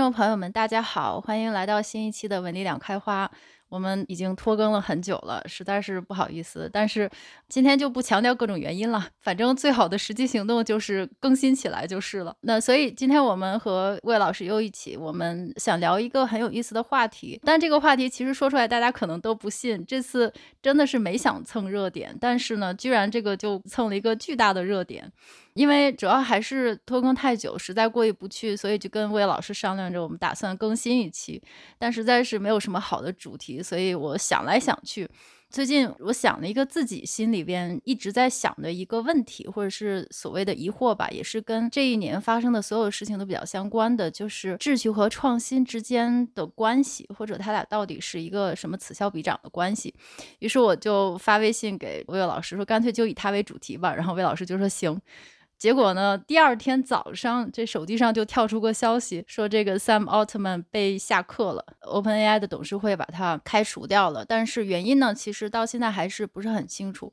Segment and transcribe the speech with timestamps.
[0.00, 3.30] 众朋友们，大家好，欢迎来到新一期的文理两开花。
[3.68, 6.68] 我们已经拖更了很久了，实在是不好意思。
[6.72, 7.08] 但是
[7.48, 12.34] 今天就不强调各种原因了，反正最好的实际行动就是更新起来就是了。
[12.40, 17.38] 那所以今天我们和魏老师又一起，我们想聊一个很有意思的话题。
[17.44, 25.12] 但这个话题其实说出来大家可能都不信，这次真的是没想蹭热点，但是呢，居然这个就蹭了一个巨大的热点。
[25.54, 31.42] 因为主要还是拖更太久，实在过意不去，所以就跟魏老师商量着，我们打算更新一期，
[31.78, 35.08] 但实在是没有什么好的主题，所以我想来想去，
[35.50, 49.92] 最近我想了一个自己心里边一直在想的一个问题，或者是所谓的疑惑吧，也是跟这一年发生的所有事情都比较相关的，就是秩序和创新之间的关系，或者他俩到底是一个什么此消彼长的关系。
[50.38, 55.00] 于是我就发微信给魏老师说，干脆就以他为主题吧，然后魏老师就说行。
[55.60, 64.24] 结果呢，第二天早上，这手机上就跳出个消息，说这个 Sam Altman 被下课了，OpenAI 的董事会把他开除掉了。
[64.24, 67.12] 但是原因呢，其实到现在还是不是很清楚。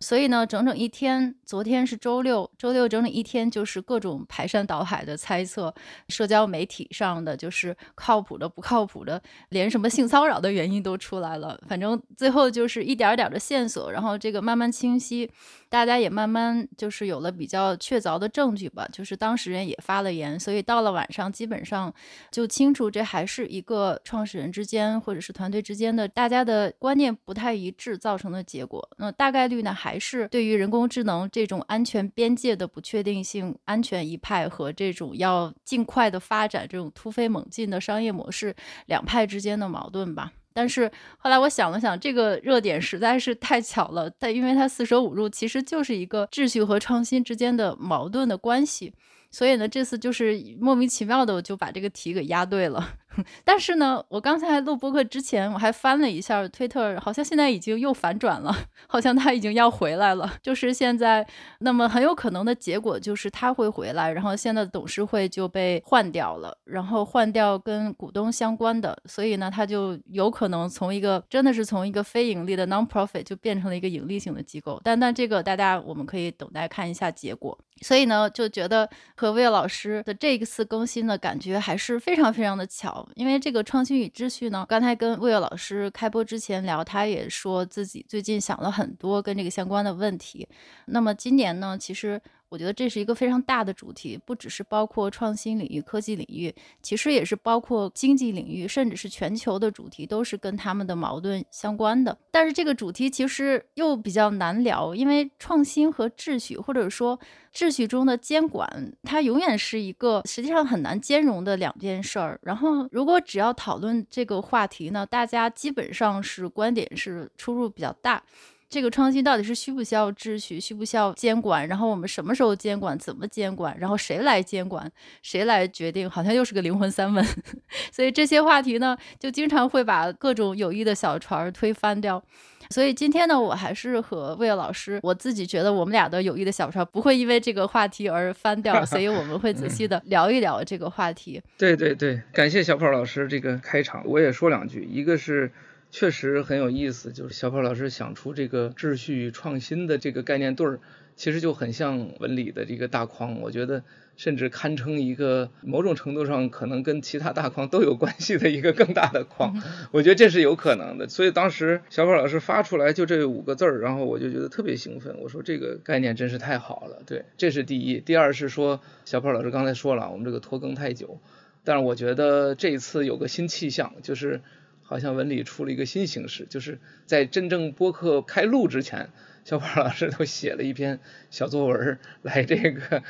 [0.00, 5.74] 所以呢，整整一天，昨天是周六，周六整整一天就是各种排山倒海的猜测，
[6.08, 11.60] 社交媒体上的就是靠谱的、不靠谱的，连什么性骚扰的原因都出来了。
[11.66, 15.28] 反正最后就是一点点的线索，然后这个慢慢清晰，
[15.68, 18.88] 大家也慢慢就是有了比较确凿的证据吧。
[18.92, 21.92] 就是当事人也发了言，所以到了晚上，基本上
[22.30, 28.88] 就清楚这还是一个创始人之间或者是团队之间的大家的观念不太一致造成的结果。
[28.98, 29.87] 那大概率呢还。
[29.88, 38.54] 还是对于人工智能这种安全边界的不确定性，安全一派和这种要尽快的发展这种突飞猛进的商业模式
[38.84, 40.30] 两派之间的矛盾吧。
[40.52, 48.92] 但是后来我想了想，这个热点实在是太巧了，但因为它四舍五入其实就是一个秩序和创新之间的矛盾的关系，
[49.30, 52.86] 所以呢，这次就是莫名其妙的我就把这个题给押对了。
[53.44, 58.54] 但是呢，我刚才录播客之前，我还翻了一下推特，好像现在已经又反转了，
[58.86, 60.32] 好像他已经要回来了。
[60.42, 61.26] 就是现在，
[61.60, 74.80] 那么很有可能的结果就是他会回来，然后现在董事会就被换掉了，然后换掉跟股东相关的，所以呢，他就有可能从一个真的是从一个非盈利的 non-profit 就变成了一个盈利性的机构。
[74.84, 77.58] 但但这个大家我们可以等待看一下结果。
[77.80, 83.07] 所以呢，就觉得和魏老师的这一次更新的感觉还是非常非常的巧。
[83.14, 90.48] 因为这个创新与秩序呢，刚才跟魏老师开播之前聊，他也说自己最近想了很多跟这个相关的问题。
[90.86, 92.20] 那么今年呢，其实。
[92.48, 102.16] 我觉得这是一个非常大的主题，不只是包括创新领域、科技领域，其实也是包括经济领域，甚至是全球的主题，都是跟他们的矛盾相关的。
[102.30, 107.18] 但是这个主题其实又比较难聊，因为创新和秩序，或者说
[107.54, 112.40] 秩序中的监管，它永远是一个实际上很难兼容的两件事儿。
[112.42, 118.22] 然后，如果只要讨论这个话题呢，大家基本上是观点是出入比较大。
[118.70, 121.66] 这个创新到底是需不需要秩序，需不需要监管？
[121.66, 122.98] 然后我们什么时候监管？
[122.98, 123.74] 怎么监管？
[123.78, 124.90] 然后谁来监管？
[125.22, 126.08] 谁来决定？
[126.08, 127.24] 好像又是个灵魂三问。
[127.90, 132.22] 所以这些话题呢，就经常会把各种有益的小船推翻掉。
[132.68, 141.40] 所以今天呢，我还是和魏老师，我自己觉得我们俩的友谊的小船不会因为这个话题而翻掉，所以我们会仔细的聊一聊这个话题。
[141.56, 145.50] 对对对，感谢小跑老师这个开场，我也说两句，一个是。
[145.90, 150.80] 确实很有意思，就是小跑老师想出这个秩序与创新的这个概念对儿，
[151.16, 153.40] 其实就很像文理的这个大框。
[153.40, 153.82] 我觉得
[154.16, 159.62] 甚至堪称一个某种程度上可能跟其他大框都有关系的一个更大的框。
[159.90, 161.08] 我觉得这是有可能的。
[161.08, 165.16] 所以当时小跑老师发出来就这五个字儿，然后我就觉得特别兴奋。
[165.20, 167.02] 我说这个概念真是太好了。
[167.06, 167.98] 对，这是第一。
[167.98, 171.18] 第二是说小跑老师刚才说了，我们这个拖更太久，
[171.64, 174.42] 但是我觉得这一次有个新气象，就是。
[174.88, 179.10] 好像文理出了一个新形式，就是在真正播客开录之前，
[179.44, 180.98] 小宝老师都写了一篇
[181.30, 183.02] 小作文来这个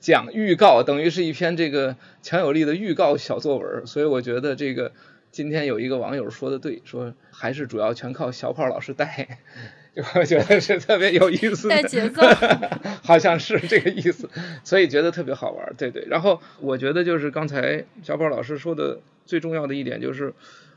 [0.00, 3.86] 讲预告，等于是一篇这个强有力的预告小作文。
[3.86, 4.92] 所以我觉得这个
[5.30, 9.40] 今天有一个网友说的对，说还是主要全靠小跑老师带，
[10.16, 11.76] 我觉得是特别有意思的。
[11.76, 12.22] 带节奏，
[13.04, 14.30] 好像是这个意思，
[14.64, 15.74] 所以觉得特别好玩。
[15.76, 20.32] 对对，然后我觉得就是刚才小宝老师说的最重要的一点就是。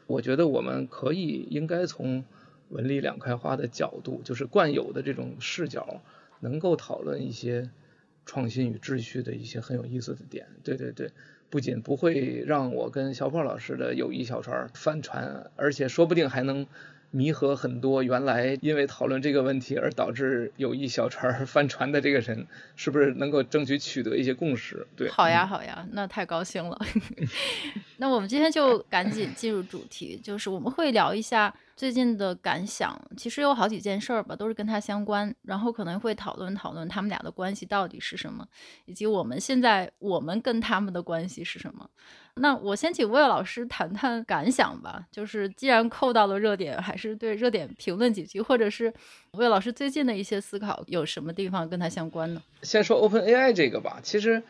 [0.09, 2.25] 我觉得我们可以应该从
[2.69, 6.01] 文理两开花的角度，就是惯有的这种视角，
[6.39, 7.69] 能够讨论一些
[8.25, 10.47] 创新与秩序的一些很有意思的点。
[10.63, 11.11] 对对对，
[11.51, 16.65] 不仅不会让我跟小跑老师的友谊小船翻船，而且说不定还能
[17.11, 24.87] 弥合很多原来因为讨论这个问题而导致友谊小船翻船的这个人，是不是能够争取取得一些共识？
[24.95, 26.79] 对，好呀，好呀，那太高兴了。
[28.01, 32.97] 那我们今天就赶紧进入主题，就是我们会聊一下最近的感想。
[33.17, 38.47] 其实有好几件事儿吧，都是跟他相关，然后可能会讨论讨论他们俩的关系到底是什么，
[38.85, 41.89] 以及我们现在我们跟他们的关系是什么。
[42.35, 45.05] 那我先请魏老师谈谈感想吧。
[45.11, 48.93] 就是既然扣到了热点，还是对热点评论几句，或者是
[49.31, 52.41] 魏老师最近的一些思考，有什么地方跟他相关呢？
[52.61, 53.99] 先说 OpenAI 这个吧。
[54.01, 54.41] 其实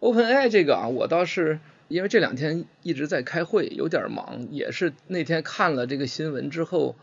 [0.00, 6.96] OpenAI 这个啊，我倒是因为这两天一直在开会，有点忙，也是那天看了这个新闻之后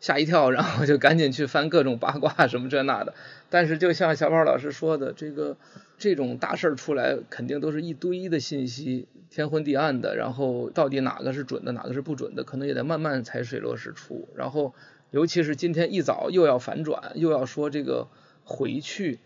[0.00, 3.14] 吓一跳，然后就赶紧去翻各种八卦什么这那的。
[3.50, 5.56] 但是就像小宝老师说的，这个
[5.98, 9.08] 这种大事出来，肯定都是一堆的信息。
[9.30, 14.26] 天昏地暗的，然后到底哪个是准的，哪个是不准的，可能也得慢慢才水落石出。
[14.34, 14.72] 然后，
[15.10, 18.08] 尤其是今天一早又要反转，又要说这个
[18.42, 19.18] 回去。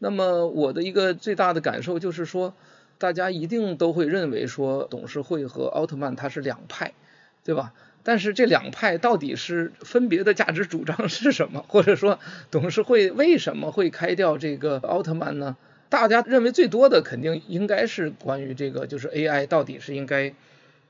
[0.00, 2.56] 那么我的一个最大的感受就是说，
[2.98, 6.92] 大家一定都会认为说董事会和奥特曼它是两派，
[7.44, 7.72] 对吧？
[8.02, 11.64] 但是这两派到底是分别的价值主张是什么？
[11.68, 12.18] 或者说
[12.50, 15.56] 董事会为什么会开掉这个奥特曼呢？
[15.88, 20.34] 大家认为最多的肯定应该是关于这个，就是 AI 到底是应该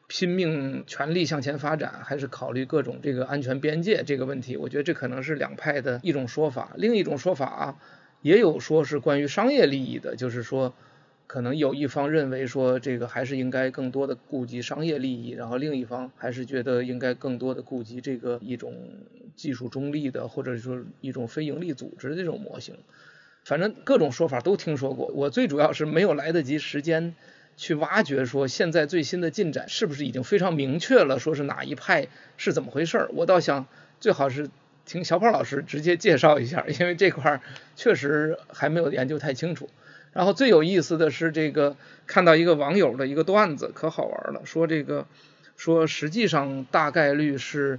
[0.06, 4.56] 拼命全力向前发展，还是考虑各种这个安全边界这个问题？
[4.56, 6.72] 我觉得这可能是两派的一种说法。
[6.76, 7.76] 另一种说法啊，
[8.22, 10.74] 也有说是关于商业利益的，就是说
[11.26, 18.74] 可能有一方认为说这个还是应该更多的顾及商业利益，然后另一方还是觉得应该更多的顾及这个一种
[19.34, 22.76] 技术中立的，或者说一种非盈利组织的这种模型。
[23.42, 27.14] 反正各种说法都听说过，我最主要是没有来得及时间
[27.56, 33.08] 去挖掘，说现在最新的进展是不是已经非常明确了，说是哪一派是怎么回事。
[33.12, 33.66] 我倒想
[33.98, 34.48] 最好是
[34.86, 37.40] 听小宝老师直接介绍一下，因为这块
[37.76, 39.68] 确实还没有研究太清楚。
[40.14, 41.76] 然后最有意思的是这个
[42.06, 45.06] 看到一个网友的一个段子，可好玩了，说这个
[45.58, 47.78] 说实际上大概率是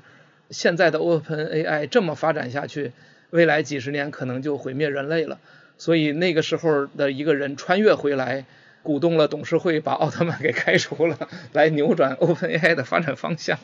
[0.52, 2.92] 现在的 OpenAI 这么发展下去。
[3.32, 5.40] 未来几十年可能就毁灭人类了，
[5.78, 8.46] 所以那个时候的一个人穿越回来，
[8.82, 13.60] 鼓动了董事会把奥特曼给开除了，来扭转 OpenAI 的发展方向。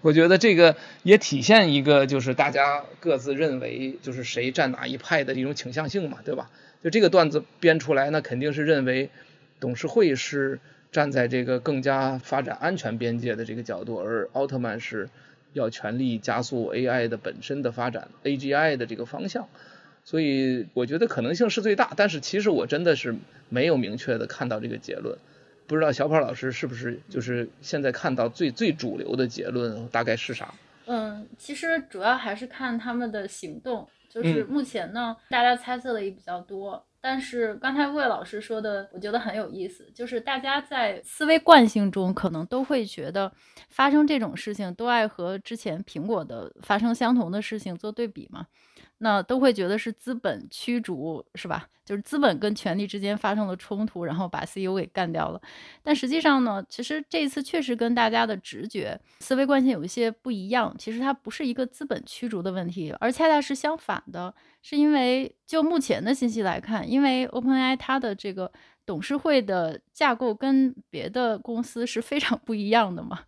[0.00, 6.48] 我觉得这个也体现一个就是大家各自认为就是谁站哪一派的一种倾向性嘛，对吧？
[6.84, 9.10] 就这个段子编出来，那肯定是认为
[9.58, 10.60] 董事会是
[10.92, 15.08] 站在这个更加发展安全边界的这个角度，而奥特曼是。
[15.54, 19.48] 要全力加速 AI 的本身的发展，AGI 的这个方向，
[20.04, 21.92] 所以我觉得可能性是最大。
[21.96, 23.14] 但是其实我真的是
[23.50, 25.16] 没有明确的看到这个结论，
[25.68, 30.54] 不知道小跑老师是不是就是现在看到最最主流的结论大概是啥？
[30.86, 36.84] 嗯，其实主要还是看他们的行动，就是目前呢，嗯、大家猜测的也比较多。
[37.00, 43.30] 但是刚才魏老师说的，我觉得很有意思，就是大家在思维惯性中可能都会觉得，
[43.68, 48.46] 发生这种事情都爱和之前苹果的发生相同的事情做对比嘛。
[49.04, 51.68] 那都会觉得是资本驱逐，是吧？
[51.84, 55.38] 就是资本跟权力之间发生了冲突，然后把 CEO 给干掉了。
[55.82, 60.74] 但实际上呢，其实这一次确实跟大家的直觉、思维惯性有一些不一样。
[60.78, 68.50] 其实它不是一个资本驱逐的问题，而恰恰是相反的，是因为就目前的信息来看，因为 OpenAI 它的这个
[68.86, 73.20] 董事会的架构跟别的公司是非常不一样的嘛。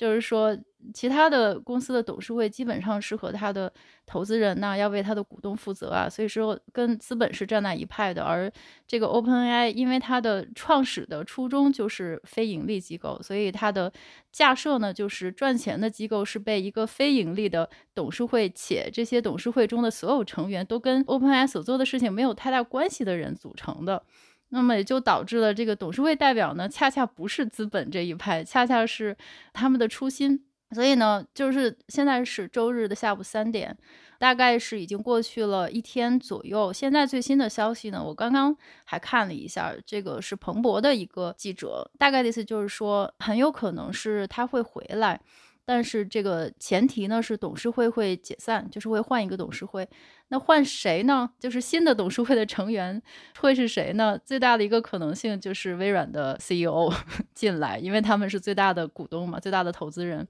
[0.00, 0.56] 就是说，
[0.94, 3.70] 其他的公司的董事会基本上是和他的
[4.06, 8.22] 投资人呐，要为他的股东负责啊，所以说跟资本是站在一派的。
[8.22, 8.50] 而
[8.86, 13.92] 这个 OpenAI，因为它的创始的初衷就是非盈利机构，所以它的
[14.32, 24.02] 架设呢，就是赚钱的机构是被一个非盈利的董事会，且这些董事会中的所有成员都跟 OpenAI 所做的事情没有太大关系的人组成的。
[24.50, 29.16] 那么也就导致了这个董事会代表呢，恰恰不是资本这一派，恰恰是
[29.52, 30.44] 他们的初心。
[30.72, 33.76] 所以呢，就是现在是周日的下午三点，
[34.20, 36.72] 大概是已经过去了一天左右。
[36.72, 45.20] 现在最新的消息呢，我刚刚还看了一下，这个是彭博的一个记者，大概的意思就是说，很有可能是他会回来。
[45.72, 49.88] 但是这个前提呢，是董事会会解散，就是会换一个董事会。
[50.26, 51.30] 那换谁呢？
[51.38, 53.00] 就是新的董事会的成员
[53.38, 54.18] 会是谁呢？
[54.24, 56.92] 最大的一个可能性就是微软的 CEO
[57.34, 60.26] 进来，因为他们是最大的股东嘛，最大的投资人。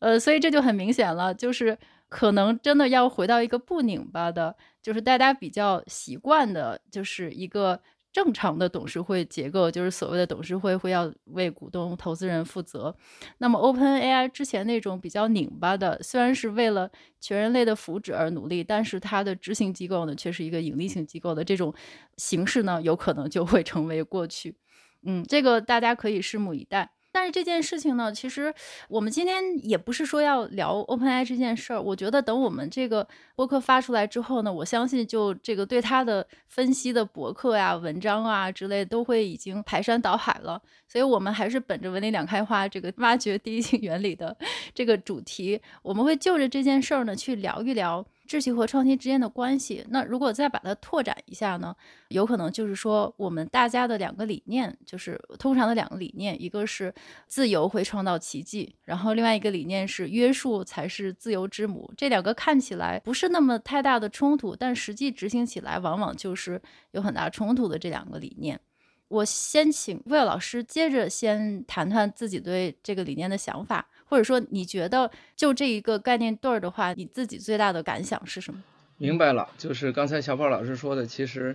[0.00, 7.80] 呃，所以这就很明显了，就是可能真的要回到一个不拧巴的，就是大家比较习惯的，就是一个。
[8.16, 12.96] 正常的董事会结构，就是所谓的董事会会要为股东、投资人负责。
[13.36, 21.74] 那么 OpenAI 之前那种比较拧巴的，虽然是为了全人类的福祉而努力，但是它的执行机构呢，却是一个盈利性机构的这种
[22.16, 24.56] 形式呢，有可能就会成为过去。
[25.02, 26.95] 嗯，这个大家可以拭目以待。
[27.16, 28.52] 但是这件事情呢，其实
[28.90, 31.80] 我们今天也不是说要聊 OpenAI 这件事儿。
[31.80, 40.60] 我觉得等我们这个播客发出来之后呢，我相信就这个对它的分析的博客呀、文章啊之类都会已经排山倒海了。
[40.86, 44.36] 所以我们还是本着“文理两开花”这个挖掘第一性原理的
[44.74, 48.04] 这个主题，我们会就着这件事儿呢去聊一聊。
[48.26, 51.74] 秩序和创新之间的关系，那如果再把它拓展一下呢，
[52.08, 56.92] 有可能就是说，我们大家的两个理念，就是通常的两个理念，一个是
[57.26, 61.90] 自由会创造奇迹，然后另外一个理念是约束才是自由之母。
[61.96, 68.60] 这两个看起来不是那么太大的冲突，但实际执行起来往往就是有很大冲突的这两个理念。
[69.08, 73.86] 我先请魏老师接着先谈谈自己对这个理念的想法。
[74.08, 78.62] 或者说，你觉得就这一个概念对儿的话，你自己最大的感想是什么？
[78.98, 81.54] 明白了，就是刚才小宝老师说的，其实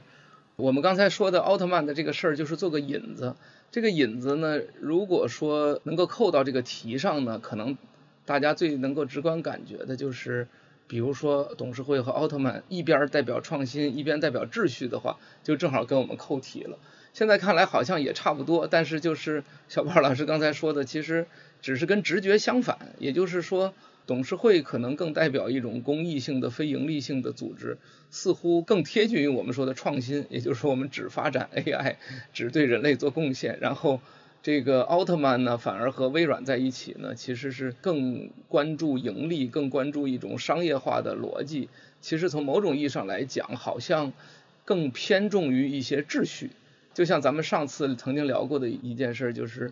[0.56, 3.36] 我们刚才说的奥特曼的这个事儿，就是做个引子。
[3.72, 7.78] 这个引子呢，如果说能够扣到这个题上呢，可能
[8.26, 10.48] 大家最能够直观感觉的就是，
[10.88, 16.78] 比如说董事会和奥特曼一边代表创新，一边代表秩序的话，就正好跟我们扣题了。
[17.14, 21.26] 现在看来好像也差不多，但是就是小宝老师刚才说的，其实。
[21.62, 23.76] 只是跟直觉相反，也就是说，
[24.08, 27.78] 董事会可能更代表一种公益性的、非盈利性的组织，
[28.10, 31.98] 似乎更贴近于我们说的创新，也就是说，我们只发展 AI，
[32.34, 33.60] 只对人类做贡献。
[33.62, 34.02] 然后，
[34.42, 41.70] 这个奥特曼呢，反而和微软在一起呢，其实是更关注盈利，更关注一种商业化的逻辑。
[42.02, 44.14] 其实从某种意义上来讲，好像
[44.66, 46.50] 更偏重于一些秩序。
[46.94, 49.72] 就像咱们上次曾经聊过的一件事，就是。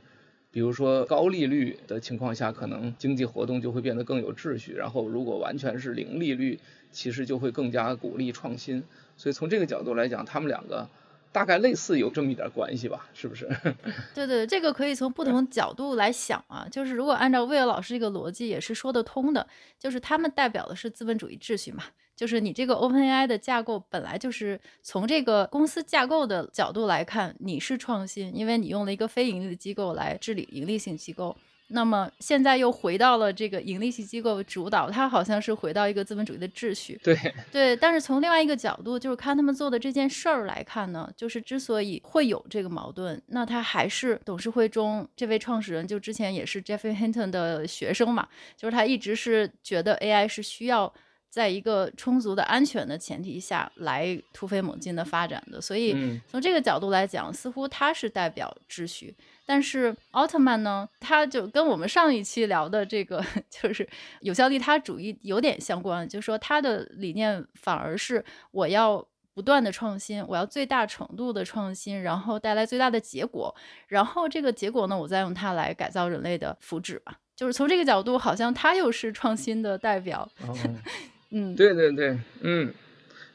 [0.51, 4.73] 比如说高利率的情况下，可能经济活动就会变得更有秩序。
[4.73, 6.59] 然后如果完全是零利率，
[6.91, 8.83] 其实就会更加鼓励创新。
[9.15, 10.89] 所以从这个角度来讲，他们两个
[11.31, 13.47] 大概类似有这么一点关系吧，是不是？
[14.15, 16.67] 对对，这个可以从不同角度来想啊。
[16.71, 19.45] 就是如果按照威尔老师这个逻辑，也是说得通的。
[19.77, 21.83] 就是他们代表的是资本主义秩序嘛。
[22.15, 31.37] 就是你这个 OpenAI 的架构本来就是从这个公司架构的角度来看，你是创新，因为你用了一个非盈利的机构来治理盈利性机构。
[31.69, 36.99] 那么现在又回到了这个盈利性机构主导，它好像是回到一个资本主义的秩序。
[37.03, 37.15] 对
[37.51, 50.93] 对，但是从另外一个角度，就是看他们做的这件事儿来看呢，就是之所以会有这个矛盾，那他还是董事会中这位创始人，就之前也是 Geoffrey Hinton 的学生嘛，就是他一直是觉得 AI 是需要。
[51.31, 55.95] 在一个充足的安全的前提下来突飞猛进的发展的，所以
[56.27, 59.15] 从这个角度来讲，似乎它是代表秩序。
[59.51, 63.89] 但是奥特曼呢，它就跟我们上一期聊的这个 就是
[64.21, 69.03] 有效利他主义有点相关，就是说他的理念反而是我要
[69.33, 73.55] 不断的创新，我要最大程度的创新，然后带来最大的结果，
[73.87, 77.17] 然后这个结果呢，我再用它来改造人类的福祉吧。
[77.35, 80.29] 就是从这个角度，好像它又是创新的代表。
[80.47, 80.55] 哦
[81.31, 82.71] 嗯，对对对，嗯，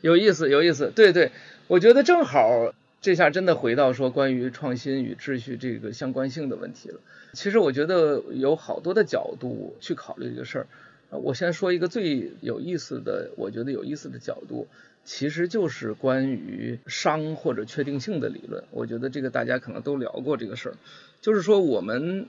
[0.02, 1.32] 有意思有意思，对对，
[1.66, 2.72] 我觉得正好
[3.04, 7.00] 这下真的回到说关于创新与秩序这个相关性的问题了。
[7.34, 10.66] 其实我觉得有好多的角度去考虑这个事儿。
[11.10, 14.68] 我先说一个最有意思的，我觉得有意思的角度，
[15.04, 18.64] 其实就是关于熵或者确定性的理论。
[18.70, 20.74] 我觉得这个大家可能都聊过这个事儿，
[21.20, 22.26] 就是说我们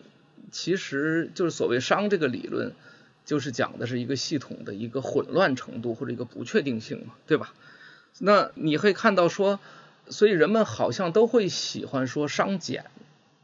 [0.51, 2.73] 其实就是所谓熵这个理论。
[3.23, 7.53] 就是讲的是一个系统的一个混乱程度或者一个不确定性嘛，对吧？
[8.19, 9.59] 那你会看到说，
[10.09, 12.85] 所以人们好像都会喜欢说熵减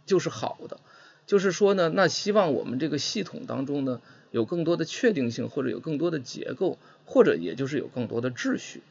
[0.06, 0.80] 就是好的，
[1.27, 4.01] 就是说呢，那希望我们这个系统当中呢
[4.32, 8.82] 有更多的确定性或者有更多的结构，或者也就是有更多的秩序。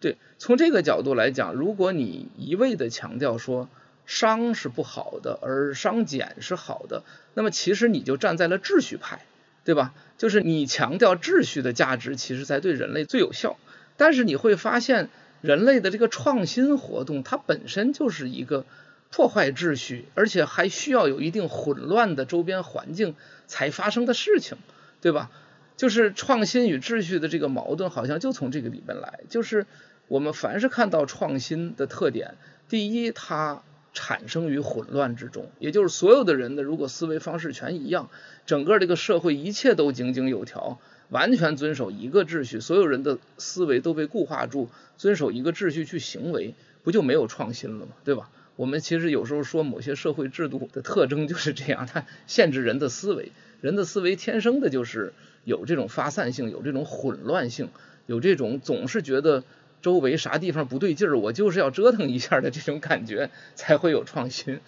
[0.00, 3.68] 对，从这个角度来讲，如果你一味的强调说
[4.06, 7.02] 熵是不好的，而熵减是好的，
[7.34, 9.24] 那么其实你就站在了秩序派。
[9.64, 9.92] 对吧？
[10.16, 13.58] 就是你强调秩序的价值，其实才对人类最有效。
[13.98, 18.66] 但是你会发现，人类的这个创新活动，它本身就是一个
[19.10, 23.14] 破坏秩序，而且还需要有一定混乱的周边环境
[23.46, 24.58] 才发生的事情，
[25.00, 25.30] 对吧？
[25.76, 29.20] 就是创新与秩序的这个矛盾，好像就从这个里边来。
[29.28, 29.66] 就是
[30.08, 32.36] 我们凡是看到创新的特点，
[32.68, 33.62] 第一，它。
[33.94, 38.10] 产生于混乱之中，也就是所有的人的如果思维方式全一样，
[38.46, 40.78] 整个这个社会一切都井井有条，
[41.10, 47.92] 完全遵守一个秩序，所有人的思维都被固化住，遵守一个秩序去行为，不就没有创新了吗？
[48.04, 48.30] 对吧？
[48.56, 55.12] 我们其实有时候说某些社会制度的特征就是这样，它限制人的思维，人的思维天生的就是
[55.44, 57.68] 有这种发散性，有这种混乱性，
[58.06, 59.44] 有这种总是觉得
[59.80, 64.58] 周围啥地方不对劲儿，我就是要折腾一下的这种感觉，才会有创新。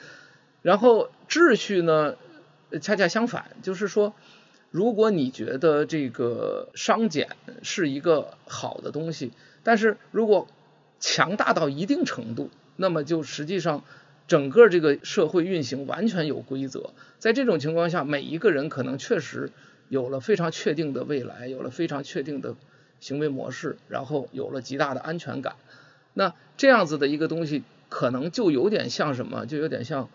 [0.63, 2.15] 然后秩序呢，
[2.81, 4.15] 恰恰相反，就是说，
[4.71, 7.31] 如果你觉得这个商检
[7.63, 10.47] 是一个好的东西，但是如果
[11.01, 13.83] 强大到一定程度，那么就实际上
[14.29, 16.91] 整个这个社会运行完全有规则。
[17.19, 19.51] 在这种情况下，每一个人可能确实
[19.89, 22.55] 有了非常确定的未来，有了非常确定的
[23.01, 25.57] 行为模式，然后有了极大的安全感。
[26.15, 29.47] 那这样子的一个东西，可能就有点像什么？
[29.47, 30.09] 就有点像。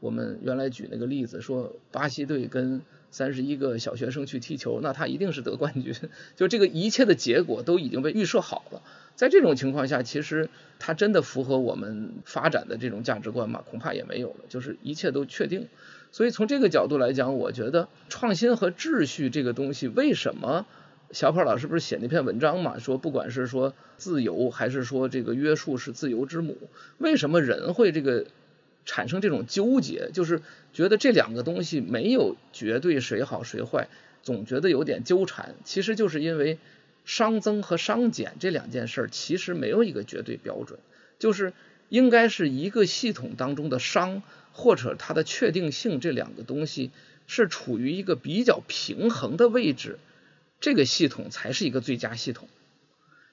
[0.00, 5.94] 我们原来举那个例子，说巴西队跟三十一个小学生去踢球，那他一定是得冠军。
[6.34, 8.82] 就这个一切的结果都已经被预设好了。
[9.14, 13.62] 在这种情况下，其实他真的符合我们发展的这种价值观吗？
[13.70, 14.46] 恐怕也没有了。
[14.48, 15.68] 就是一切都确定。
[16.10, 20.66] 所以从这个角度来讲，我觉得创新和秩序这个东西，为什么
[21.10, 22.78] 小跑老师不是写那篇文章嘛？
[22.78, 26.56] 说不管是说自由还是说这个约束是自由之母，
[26.96, 28.24] 为什么人会这个？
[28.84, 33.88] 产生这种纠结，就是觉得这两个东西没有绝对谁好谁坏，
[34.22, 35.54] 总觉得有点纠缠。
[35.64, 36.58] 其实就是因为
[37.06, 40.78] 熵增和熵减这两件事，其实没有一个绝对标准，
[41.18, 41.52] 就是
[41.88, 44.22] 应该是一个系统当中的熵
[44.52, 46.90] 或者它的确定性这两个东西
[47.26, 49.98] 是处于一个比较平衡的位置，
[50.60, 52.48] 这个系统才是一个最佳系统。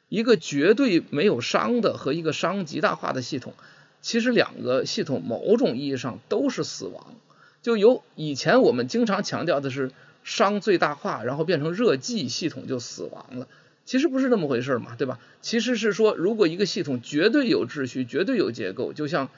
[0.07, 3.53] 一个绝对没有熵的和一个熵极大化的系统。
[4.01, 7.15] 其实两个系统某种意义上都是死亡，
[7.61, 9.91] 就有以前我们经常强调的是
[10.25, 13.47] 熵最大化，然后变成热寂系统就死亡了。
[13.85, 15.19] 其实不是那么回事嘛，对吧？
[15.41, 19.29] 其实是说，如果一个系统绝对有秩序、绝对有结构，就像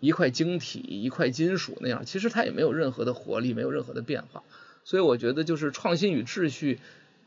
[0.00, 4.42] 一块晶体、一块金属那样，其实它也没有任何的活力，没有任何的变化。
[4.84, 6.80] 所以我觉得，就是创新与秩序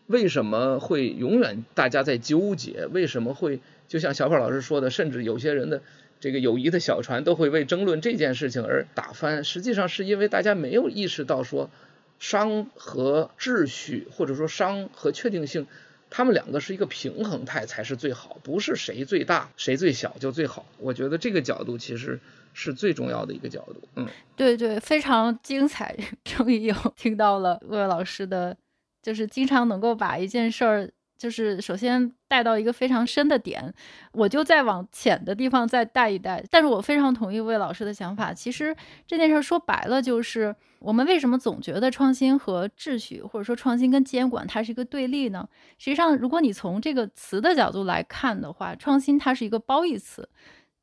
[0.08, 2.86] 为什么会永远大家在纠结？
[2.92, 5.82] 为什么会就像小宝老师说的，甚至有些人的。
[6.24, 11.70] 这个友谊的小船都会为争论这件事情而打翻，实际上是因为大家没有意识到说，
[12.18, 15.68] 商和秩序或者说商和确定性，
[16.10, 20.66] 他们两个是一个平衡态才是最好，不是谁最大谁最小就最好。
[20.78, 22.18] 我觉得这个角度其实
[22.54, 23.82] 是最重要的一个角度。
[23.98, 24.08] 嗯，
[24.38, 28.56] 对对，非常精彩， 终于有听到了魏老师的，
[29.02, 30.90] 就是经常能够把一件事儿。
[31.18, 33.74] 就是首先带到一个非常深的点，
[34.12, 36.44] 我就再往浅的地方再带一带。
[36.52, 38.34] 但是我非常同意魏老师的想法。
[38.34, 38.76] 其实
[39.08, 45.48] 这件事说白了，就是我们为什么总觉得创新和秩序，或者说创新跟监管，它是一个对立呢？
[45.78, 50.28] 实际上，如果你从这个词的角度来看的话，创新它是一个褒义词，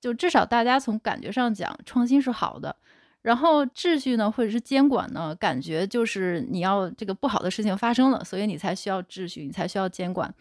[0.01, 2.77] 就至少大家从感觉上讲，创新是好的。
[3.23, 10.33] 然后秩序呢，或者是监管呢，感觉就是你要这个不好的事情发生了，所以你才需要秩序，你才需要监管。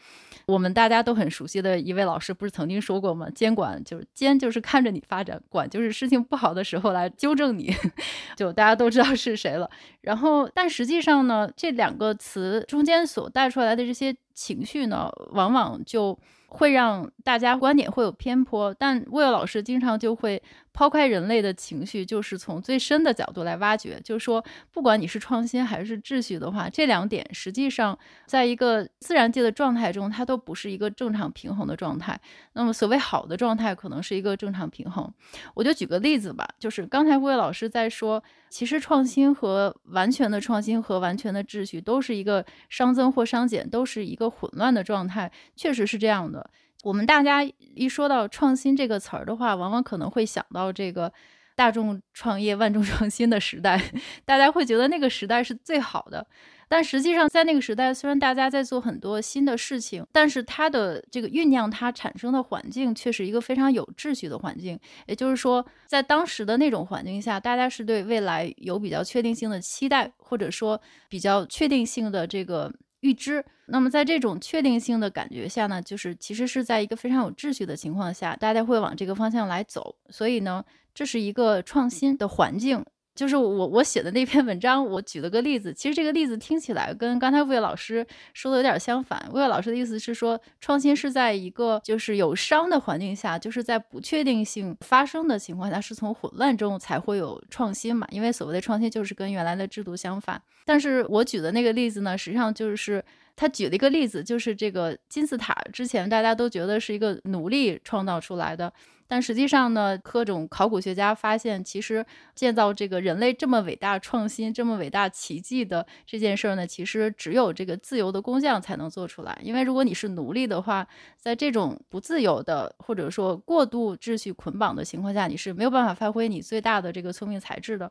[0.48, 3.30] 我们大家都很熟悉的一位老师不是曾经说过吗？
[3.30, 7.74] 监管就是监，就是看着你发展；管就是事情不好的时候来纠正你。
[8.38, 9.70] 就大家都知道是谁了。
[10.02, 16.18] 然后，但实际上呢，这两个词中间所带出来的这些情绪呢，往往就。
[16.52, 20.42] 会让大家观点会有偏颇，但魏老师经常就会
[20.80, 24.00] 抛开人类的情绪，就是从最深的角度来挖掘。
[24.02, 32.18] 就是说，不管你是创新还是秩序的话，这两点实际上在一个自然界的状态中，它都不是一个正常平衡的状态。
[32.54, 35.14] 那么，所谓好的状态，可能是一个正常平衡。
[35.54, 46.50] 我就举个例子吧，就是刚才魏老师在说，其实创新和完全的创新和完全的秩序都是一个熵增或熵减，都是一个混乱的状态，确实是这样的。
[46.84, 51.12] 我们大家一说到创新这个词儿的话，往往可能会想到这个
[51.56, 53.82] 大众创业、万众创新的时代，
[54.24, 56.26] 大家会觉得那个时代是最好的。
[56.70, 64.80] 但实际上，在那个时代，虽然大家在做很多新的事情，但是它的这个酝酿、它产生的环境却是一个非常有秩序的环境。
[65.08, 72.72] 也就是说，在当时的那种环境下，大家是对未来有比较确定性的期待，或者说比较确定性的这个。
[73.02, 79.96] 预知，那么在这种确定性的感觉下呢，就是其实是在一个非常有秩序的情况下，大家会往这个方向来走。
[80.10, 82.84] 所以呢，这是一个创新的环境。
[83.16, 85.74] 就是我我写的那篇文章，我举了个例子。
[85.74, 89.30] 其实这个例子听起来跟刚才魏老师说的有点相反。
[89.34, 98.08] 魏老师的意思是说，创新是在一个就是有伤的环境下，就是在不确定性发生的情况下，是从混乱中才会有创新嘛？
[98.10, 100.42] 因为所谓的创新就是跟原来的制度相反。
[100.66, 103.04] 但是我举的那个例子呢，实际上就是。
[103.40, 108.74] 他举了一个例子，就是这个金字塔，之前大家都觉得是一个奴隶创造出来的。
[109.08, 119.40] 但实际上呢，各种考古学家发现，其实建造这个人类这么伟大创新、这么伟大奇迹的这件事儿呢，其实只有这个自由的工匠才能做出来。
[119.42, 120.86] 因为如果你是奴隶的话，
[121.18, 127.90] 在这种不自由的或者说过度秩序捆绑的情况下，你是没有办法发挥你最大的这个聪明才智的。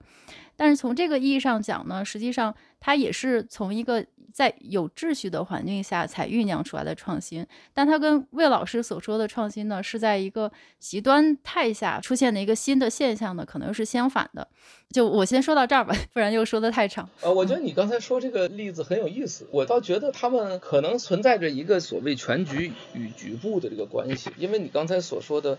[0.58, 7.46] 但是从这个意义上讲呢，实际上它也是从一个在有秩序的环境下才酝酿出来的创新。
[7.72, 14.46] 但它跟魏老师所说的创新呢，是在一个极端端态下出现的一个新的现象呢，可能是相反的。
[14.90, 17.08] 就我先说到这儿吧， 不然又说得太长。
[17.22, 24.30] 呃，我觉得你刚才说这个例子很有意思，我倒觉得他们可能存在着一个所谓全局与局部的这个关系。
[24.36, 25.58] 因为你刚才所说的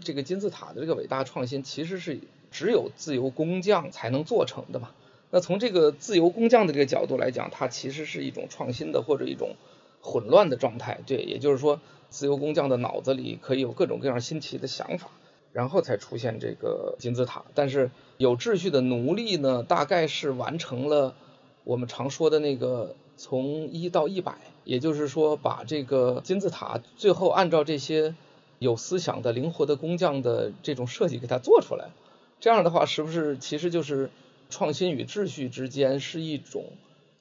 [0.00, 4.90] 这个金字塔的这个伟大创新，其实是只有自由工匠才能做成的嘛。
[5.30, 9.56] 那从这个自由工匠的这个角度来讲，它其实是一种创新的或者一种
[10.00, 11.00] 混乱的状态。
[11.06, 11.80] 对，也就是说。
[12.12, 15.10] 自由工匠的脑子里可以有各种各样新奇的想法，
[15.52, 17.44] 然后才出现这个金字塔。
[17.54, 21.14] 但是有秩序的奴隶呢，大概是完成了
[21.62, 28.16] 我们常说的那个从一到一百，也就是说把这个金字塔最后按照这些
[28.58, 31.90] 有思想的灵活的工匠的这种设计给它做出来。
[32.40, 34.10] 这样的话，是不是其实就是
[34.48, 36.64] 创新与秩序之间是一种，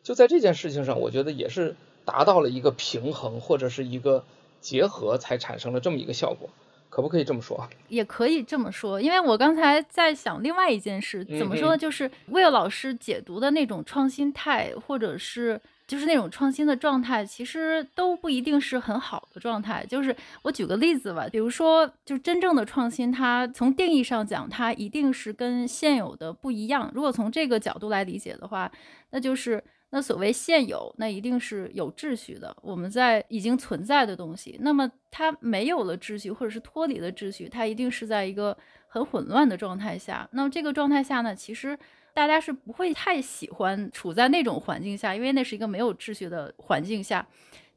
[0.01, 4.23] 就在这件事情上，我觉得也是达到了一个平衡或者是一个。
[4.61, 6.49] 结合才产生了这么一个效果，
[6.89, 7.69] 可不可以这么说？
[7.87, 11.77] 也可以这么说，因为我刚才在想另外一件事，怎么说呢？
[11.77, 15.57] 就是魏老师解读的那种创新态，或者是
[15.89, 19.83] 就是那种创新的状态，其实都不一定是很好的状态。
[19.85, 26.91] 就是我举个例子吧，比如说，就真正的创新，它从定义上讲，它一定是跟现有的不一样。
[26.93, 28.71] 如果从这个角度来理解的话，
[29.09, 29.63] 那就是。
[29.91, 32.55] 那所谓现有，那一定是有秩序的。
[32.61, 38.55] 我们在已经存在的东西，那么它没有了秩序，或者是脱离了秩序，它一定是在一个
[38.87, 40.29] 很混乱的状态下。
[40.33, 41.75] 那么这个状态下呢，其实
[42.13, 47.27] 大家是不会太喜欢处在那种环境下，因为那是一个没有秩序的环境下。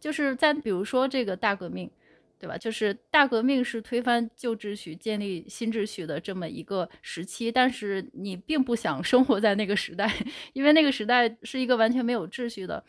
[0.01, 1.91] 就是在比如说这个大革命。
[2.43, 2.59] 对吧？
[2.59, 10.13] 就是大革命是推翻旧秩序、建立新秩序的这么一个时期，但是你并不想生活在那个时代，
[10.53, 12.83] 因为那个时代是一个完全没有秩序的。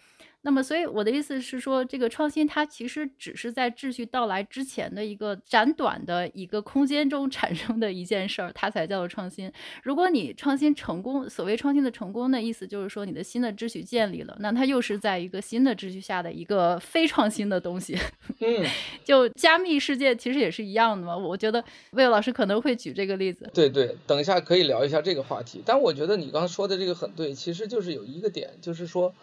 [0.46, 9.50] 那么，所以我的意思是说，这个创新它其实只是在秩序到来之前的一个斩短的一个空间中 产生的一件事儿，它才叫做创新。
[9.84, 17.98] 如果你创新成功，所谓创新的成功的意思就是说你的新的秩序建立了，那它又是在一个新的秩序下的一个非创新的东西。
[18.42, 18.66] 嗯，
[19.06, 21.16] 就加密世界其实也是一样的嘛。
[21.16, 23.50] 我觉得魏老师可能会举这个例子。
[23.54, 25.64] 对对，等一下可以聊一下这个话题。
[25.66, 29.14] 但我觉得你刚刚说的这个很对，其实就是有一个点，就是说。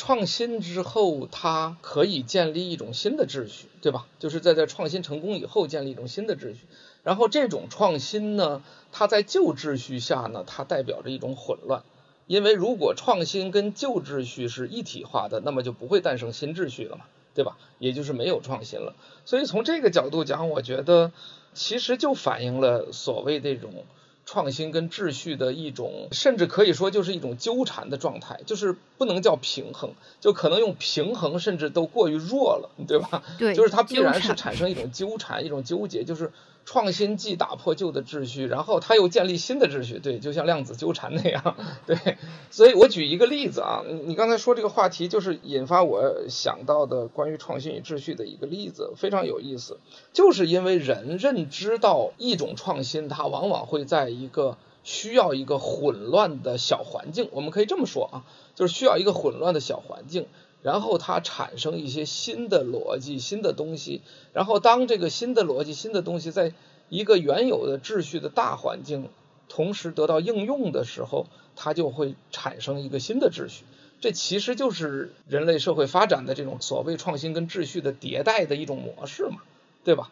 [0.00, 4.06] 创新之后，它可以建立一种新的秩序，对吧？
[4.18, 6.60] 就是在在创新成功以后建立一种新的秩序。
[7.02, 11.82] 然后这种创新呢，它在旧秩序下呢，它代表着一种混乱。
[12.26, 17.58] 因为如果创新跟旧秩序是一体化的，那么就不会诞生新秩序了嘛，对吧？
[17.78, 18.94] 也就是没有创新了。
[19.26, 21.12] 所以从这个角度讲，我觉得
[21.52, 23.84] 其实就反映了所谓这种。
[24.26, 33.22] 创新跟秩序的一种，甚至可以说就是一种纠缠的状态，就是不能叫平衡，就可能用平衡甚至都过于弱了，对吧？
[33.40, 36.30] 对，就是它必然是产生一种纠缠，一种纠结，就是。
[36.66, 42.18] 创新既打破旧的秩序，然后它又建立新的秩序，对，就像量子纠缠那样， 对。
[42.50, 49.78] 所以我举一个例子啊，你刚才说这个话题，就是引发我想到的关于创新与秩序的一个例子，非常有意思。
[50.12, 58.22] 就是因为人认知到一种创新，它往往会在一个需要一个混乱的小环境，我们可以这么说啊，
[58.60, 60.26] 就是需要一个混乱的小环境。
[60.62, 64.02] 然后它产生一些新的逻辑、新的东西，
[64.34, 66.52] 然后当这个新的逻辑、新的东西在
[66.90, 69.08] 一个原有的秩序的大环境
[69.48, 73.64] 同时得到应用的时候，它就会产生一个新的秩序。
[74.02, 79.38] 这其实就是人类社会发展的这种所谓创新跟秩序的迭代的一种模式嘛，
[79.82, 80.10] 对吧？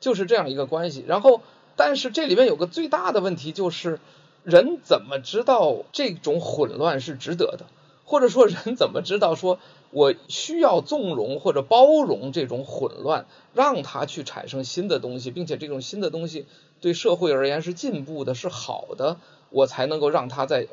[0.00, 1.04] 就是这样一个关系。
[1.06, 1.42] 然后，
[1.76, 4.00] 但是这里面有个最大的问题就是，
[4.44, 7.66] 人怎么知道这种混乱是值得的？
[8.10, 9.60] 或者说，人怎么知道说？
[9.92, 16.44] 我需要纵容或者包容这种混乱，让它去产生新的东西，并且这种新的东西
[16.80, 19.18] 对社会而言是进步的，是好的，
[19.50, 20.66] 我才能够让它再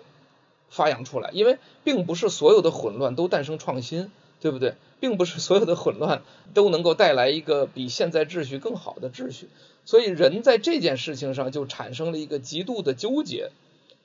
[0.69, 1.29] 发扬出来。
[1.31, 4.73] 因为并不是所有的混乱都诞生创新，对不对？
[4.99, 6.23] 并不是所有的混乱
[6.55, 9.47] 都能够带来一个比现在秩序更好的秩序。
[9.85, 13.51] 所以人在这件事情上就产生了一个极度的纠结，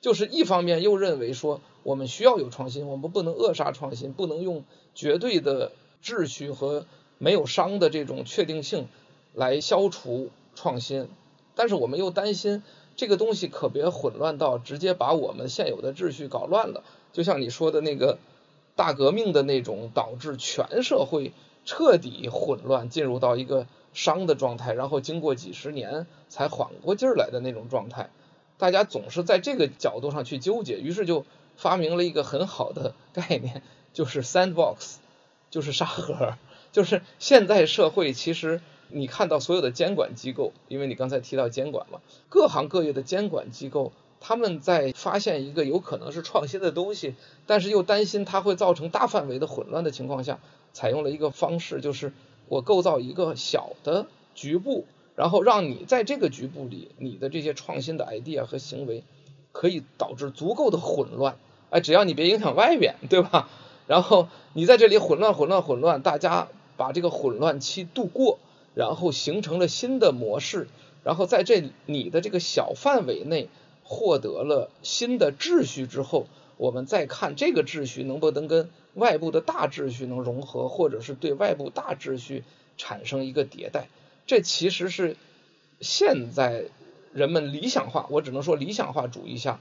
[0.01, 4.63] 就是一方面又认为说我们需要有创新，我们不能扼杀创新，不能用。
[4.95, 5.71] 绝对的
[6.03, 6.85] 秩序和
[7.17, 8.87] 没有熵的这种确定性
[9.33, 11.07] 来消除创新，
[11.55, 12.61] 但是我们又担心
[12.95, 18.19] 这个东西可别混乱到直接把我们现有的秩序搞乱了，就像你说的那个
[18.75, 21.31] 大革命的那种，导致全社会
[21.65, 23.65] 彻底混乱，进入到一个
[23.95, 28.11] 熵的状态，然后经过几十年才缓过劲儿来的那种状态。
[28.59, 31.25] 大家总是在这个角度上去纠结，于是就
[31.57, 33.61] 发明了一个很好的概念，
[33.93, 34.95] 就是 sandbox，
[35.49, 36.35] 就是沙盒。
[36.71, 47.13] 就是现在社会其实你看到所有的监管机构，因为你刚才提到监管嘛，各行各业的监管机构，他们在发现一个有可能是创新的东西，
[47.45, 50.39] 但是又担心它会造成大范围的混乱的情况下，
[50.73, 52.11] 采用了一个方式，就是
[52.47, 54.85] 我构造一个小的局部，
[55.15, 59.03] 然后让你在这个局部里，你的这些创新的 idea 和行为
[59.53, 61.37] 可以导致足够的混乱，
[61.69, 63.47] 哎，只要你别影响外边，对吧？
[63.87, 66.49] 然后你在这里混乱、混乱、混乱，大家。
[66.75, 68.39] 把这个混乱期度过，
[68.73, 70.67] 然后形成了新的模式，
[71.03, 73.47] 然后在这你的这个小范围内
[73.83, 76.25] 获得了新的秩序之后，
[76.57, 82.43] 我们再看这个秩序能不能跟外部的大秩序能融合，或者是对外部大秩序
[82.75, 83.87] 产生一个迭代。
[84.25, 85.15] 这其实是
[85.79, 86.65] 现在
[87.13, 89.59] 人们理想化，我只能说理想化主义下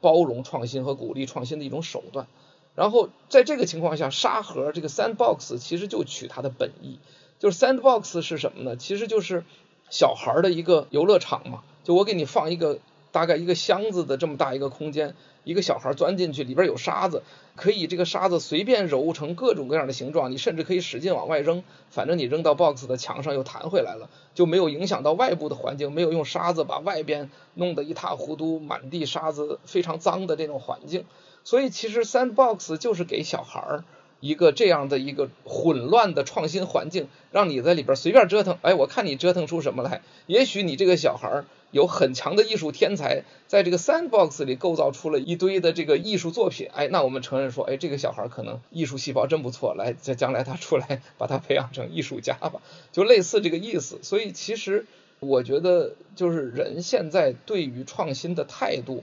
[0.00, 2.26] 包容创新和鼓励创新的一种手段。
[2.74, 6.98] 然后在这个情况下，沙盒这个 sandbox 其实就取它的本意，
[7.38, 8.76] 就是 sandbox 是什么呢？
[8.76, 9.44] 其实就是
[9.90, 11.62] 小孩的一个游乐场嘛。
[11.84, 12.78] 就我给你放一个
[13.12, 17.22] 大概一个箱子的这么大一个空间，一个小孩钻进去，里边有沙子，
[17.54, 31.04] 可以这个沙子随便揉成各种各样的形状，你甚至可以使劲往外扔，反正你扔到 box 的墙上又弹回来了，就没有影响到外部的环境，没有用沙子把外边弄得一塌糊涂，满地沙子，非常脏的这种环境。
[31.44, 33.84] 所以其实 sandbox 就是给小孩儿
[34.20, 38.56] 一个这样的一个混乱的创新环境，让你在里边随便折腾。
[38.62, 40.00] 哎，我看你折腾出什么来？
[40.26, 46.68] 也许你这个小孩儿有很强的艺术天才，在这个 sandbox 里构造出了一堆的这个艺术作品。
[46.72, 53.98] 哎，那我们承认说，哎，这个小孩可能艺术细胞真不错，来，在将来他出来，把他培养成艺术家吧，就类似这个意思。
[54.02, 54.86] 所以其实
[55.18, 59.02] 我觉得，就是人现在对于创新的态度。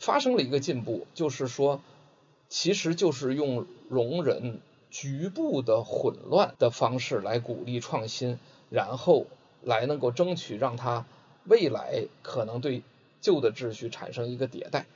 [0.00, 1.80] 发生了一个进步，就是说，
[2.48, 8.38] 其实就是用容忍局部的混乱的方式来鼓励创新，
[8.70, 9.26] 然后
[9.60, 11.04] 来能够争取让它
[11.48, 12.82] 未来可能对
[13.20, 14.86] 旧的秩序产生一个迭代。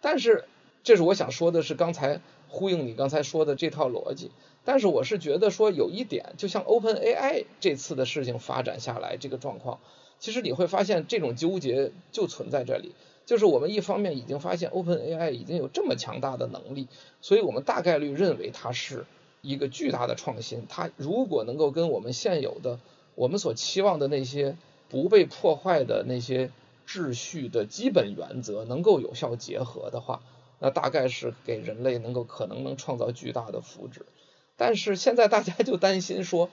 [0.00, 0.44] 但是，
[0.82, 4.30] 这是我想说的是刚才呼应你刚才说的这套逻辑。
[4.62, 9.80] 但是我是觉得说有一点，就像 OpenAI 这次的事情发展下来这个状况，
[10.18, 12.94] 其实你会发现这种纠结就存在这里。
[13.24, 16.88] 就是我们一方面已经发现 OpenAI 已经有这么强大的能力，
[17.22, 19.06] 所以我们大概率认为它是
[19.40, 20.66] 一个巨大的创新。
[20.68, 22.80] 它如果能够跟我们现有的、
[23.14, 24.56] 我们所期望的那些
[24.90, 26.50] 不被破坏的那些
[26.86, 30.22] 秩序的基本原则能够有效结合的话，
[30.58, 34.02] 那大概是给人类能够可能能创造巨大的福祉。
[34.56, 36.50] 但是现在大家就担心说，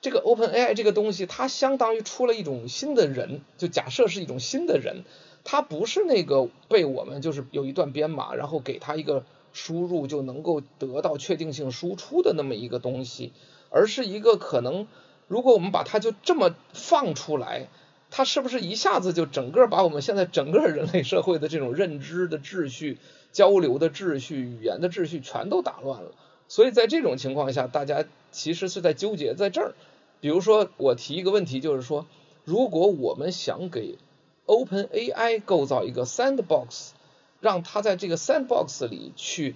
[0.00, 5.04] 这个 OpenAI 这个东西它相当于出了一种新的人，就假设是一种新的人。
[5.44, 13.32] 它不是那个被我们就是有一段编码，然后给它一个输入就能够得到确定性输出的那么一个东西，
[13.70, 14.86] 而是一个可能，
[15.28, 17.68] 如果我们把它就这么放出来，
[18.10, 22.98] 它是不是一下子就整个把我们现在整个人类社会的这种认知的秩序、
[23.30, 26.12] 交流的秩序、语言的秩序全都打乱了？
[26.48, 29.74] 所以在这种情况下，大家其实是在纠结在这儿。
[30.20, 32.06] 比如说，我提一个问题，就是说，
[32.44, 33.98] 如果我们想给
[34.46, 36.92] OpenAI 构造一个 sandbox，
[37.40, 39.54] 让它在这个 sandbox 里去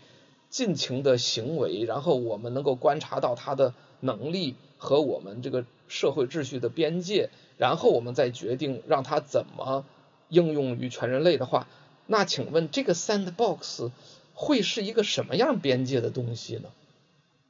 [0.50, 9.86] 尽情的行为，然后我们能够观察到它的能力和我们这个社会秩序的边界，然后我们再决定让它怎么
[10.28, 11.66] 应用于全人类的话，
[12.06, 13.90] 那请问这个 sandbox
[14.34, 16.68] 会是一个什么样边界的东西呢？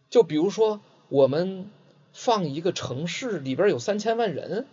[0.08, 1.68] 就比如说我们
[2.12, 4.66] 放一个城市里边有三千万人。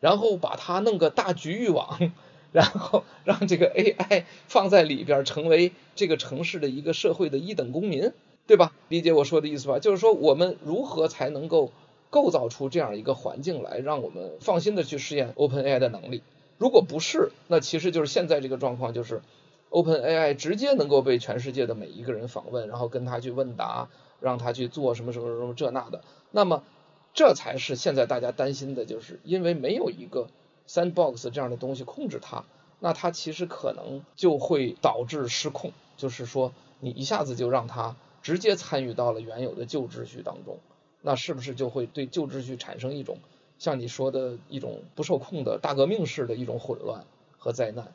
[0.00, 2.10] 然后把它弄个大局域网，
[2.52, 8.10] 然后让这个 AI 放在里边，成为这个城市的一个社会的一等公民，
[8.50, 8.72] 对吧？
[8.88, 9.78] 理解我说的意思吧？
[9.78, 11.70] 就是说，我们如何才能够
[12.10, 16.24] 构造出这样一个环境来，让我们放心的去试验 OpenAI 的能力？
[16.58, 19.22] 如果不是，那其实就是现在这个状况，就是
[19.70, 26.64] OpenAI 直接能够被全世界的每一个人访问，然后跟他去问答，让他去做什么什么什么这那的，那么。
[27.12, 30.28] 这才是现在大家担心的，就是因为没有一个
[30.68, 32.44] sandbox 这样的东西控制它，
[32.78, 40.58] 那它其实可能就会导致失控，就是说你一下子就让它直接参与到了原有的旧秩序当中，
[41.02, 43.18] 那是不是就会对旧秩序产生一种
[43.58, 47.04] 像你说的一种不受控的大革命式的一种混乱
[47.38, 47.86] 和灾难？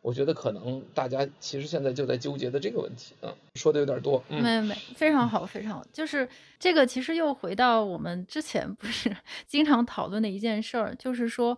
[0.00, 4.22] 我觉得可能大家其实现在就在纠结的这个问题嗯，说的有点多。
[4.28, 5.86] 嗯、没没，非常好，非常好。
[5.92, 9.16] 就是这个，其实又回到我们之前不是
[9.46, 11.56] 经常讨论的一件事儿，就是说。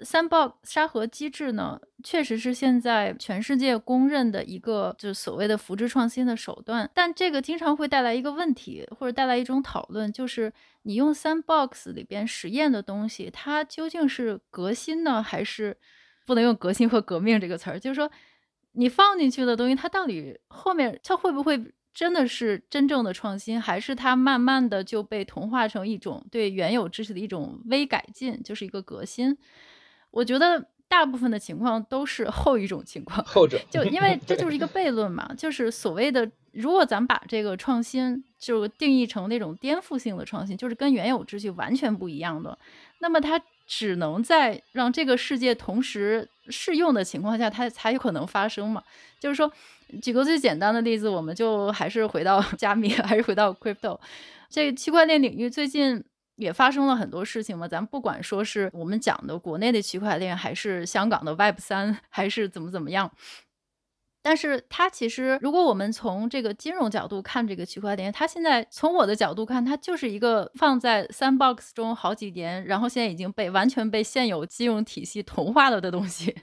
[0.00, 15.76] Sandbox 沙盒机制呢，确实是现在全世界公认的一个就是所谓的扶植创新的手段，但这个经常会带来一个问题，或者带来一种讨论，就是你用 Sandbox 里边实验的东西，它究竟是革新呢，还是
[16.26, 17.80] 不能用革新或革命这个词儿？
[17.80, 18.10] 就是说，
[18.72, 29.38] 你放进去的东西，它到底后面它会不会真的是真正的创新，还是它慢慢的就被同化成一种对原有知识的一种微改进，就是一个革新？
[30.16, 42.56] 我觉得大部分的情况都是后一种情况，后者 就因为 这就是一个悖论嘛，就是所谓的，如果咱们把这个创新就定义成那种颠覆性的创新，就是跟原有秩序完全不一样的，
[43.00, 48.82] 那么它只能在让这个世界同时适用的情况下，它才有可能发生嘛。
[49.20, 49.52] 就是说，
[50.00, 53.98] 举个最简单的例子，我们就还是回到 加密，还是回到 crypto
[54.48, 56.02] 这个区块链领域最近。
[56.36, 63.10] 也发生了很多事情嘛，咱不管说是我们讲的国内的区块链，还是香港的 Web 三， 还是怎么怎么样，
[64.22, 76.36] 但是它其实，如果我们从这个金融角度看这个区块链，它现在从我的角度看，它就是一个放在 Sandbox 中好几年，然后现在已经被完全被现有金融体系同化了的东西，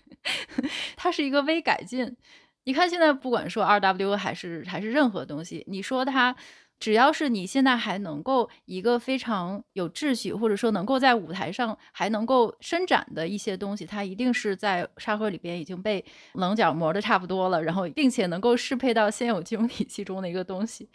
[0.98, 2.18] 它是一个微改进。
[2.64, 6.36] 你看现在不管说 RW 还是还是任何东西，你说它。
[6.84, 20.90] 只要是你现在还能够一个非常有秩序，或者说能够在舞台上还能够伸展的一些东西，它一定是在沙盒里边已经被棱角磨得差不多了，然后并且能够适配到现有金融体系中的一个东西。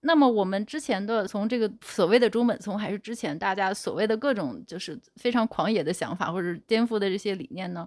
[0.00, 7.86] 那么我们之前的从这个所谓的中本聪，还是之前大家所谓的各种就是非常狂野的想法或者颠覆的这些理念呢？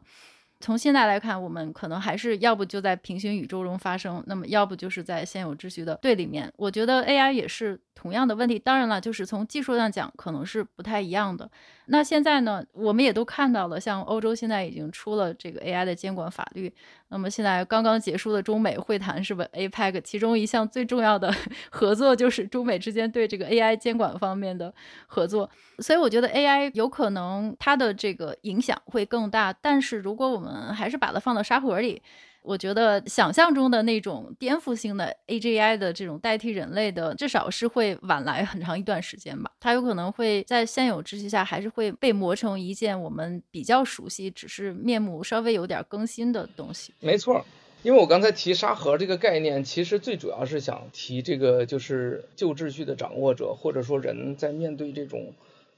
[0.64, 6.50] 从现在来看，我们可能还是要不就在平行宇宙中发生，那么要不就是在现有秩序的对立面。
[6.56, 8.58] 我觉得 AI 也是同样的问题。
[8.58, 11.52] 当然了，就是从技术上讲，可能是不太一样的。
[11.88, 16.74] 那现在呢，我们也都看到了，像欧洲现在已经出了这个 AI 的监管法律。
[17.14, 21.32] 那么现在刚刚结束的中美会谈是不 APEC，其中一项最重要的
[21.70, 24.74] 合作就是中美之间对这个 AI 监管方面的
[25.06, 25.48] 合作。
[25.78, 29.54] 所以我觉得 AI 有可能它的这个影响会更大。
[29.54, 32.02] 但是如果我们还是把它放到沙盒里，
[32.44, 39.50] 我觉得想象中的那种颠覆性的 AGI 的这种代替人类的，至少是会晚来很长一段时间吧。
[39.60, 46.94] 它有可能会在现有秩序下，还是会被磨成一件我们比较熟悉，只是面目稍微有点更新的东西。
[47.00, 47.46] 没错，
[47.82, 55.34] 因为我刚才提沙盒这个概念，其实最主要是想提这个，就是旧秩序的掌握者，或者说人在面对这种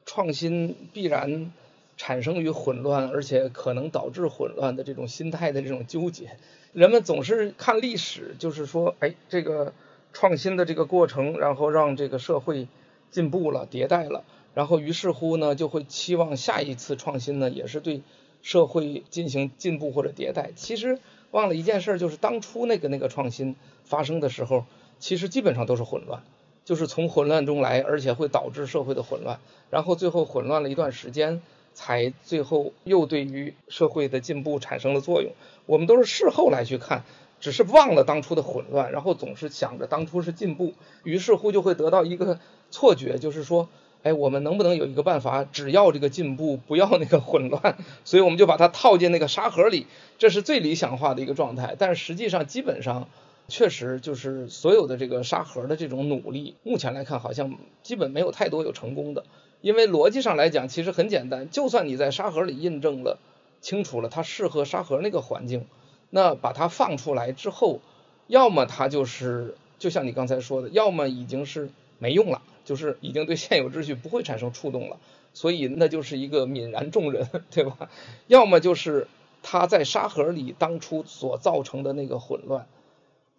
[0.06, 1.52] 创新必然。
[1.98, 6.38] 产生于混乱，而且可能导致混乱的这种心态的这种纠结，
[6.74, 9.72] 人们总是看历史，就是说，哎，这个
[10.12, 12.68] 创新的这个过程，然后让这个社会
[13.12, 18.02] 进步了、迭代了，然后于是乎呢，就会期望下一次创新呢，也是对
[18.42, 20.52] 社会进行进步或者迭代。
[20.56, 21.00] 其实
[21.32, 23.56] 忘了一件事，就是当初那个那个创新
[23.86, 24.66] 发生的时候，
[25.00, 26.24] 其实基本上都是混乱，
[26.66, 31.42] 就是从混乱中来，而且会导致社会的混乱，然后最后混乱了一段时间。
[31.76, 35.32] 才最后又对于社会的进步产生了作用。
[35.68, 37.04] 我们都是事后来去看，
[37.40, 42.40] 只是忘了当初的混乱，然后总是想着当初是进步，于是乎就会得到一个
[42.72, 43.68] 错觉，就是说，
[44.04, 47.78] 哎，我们能不能有一个办法，只要这个进步，不要那个混乱？
[48.06, 49.86] 所以我们就把它套进那个沙盒里，
[50.18, 51.76] 这是最理想化的一个状态。
[51.78, 53.10] 但实际上，基本上
[53.48, 59.24] 确实就是所有的这个沙盒的这种努力，目前来看好像基本没有太多有成功的。
[59.62, 61.50] 因为逻辑上来讲，其实很简单。
[61.50, 63.18] 就算你在沙盒里印证了、
[63.62, 65.66] 清楚了它适合沙盒那个环境，
[66.12, 67.80] 那把它放出来之后，
[68.28, 74.98] 要么它就是就像你刚才说的，要么已经是没用了，就是已经对现有秩序不会产生触动了，
[75.34, 77.90] 所以那就是一个泯然众人，对吧？
[78.28, 79.08] 要么就是
[79.42, 82.68] 它在沙盒里当初所造成的那个混乱，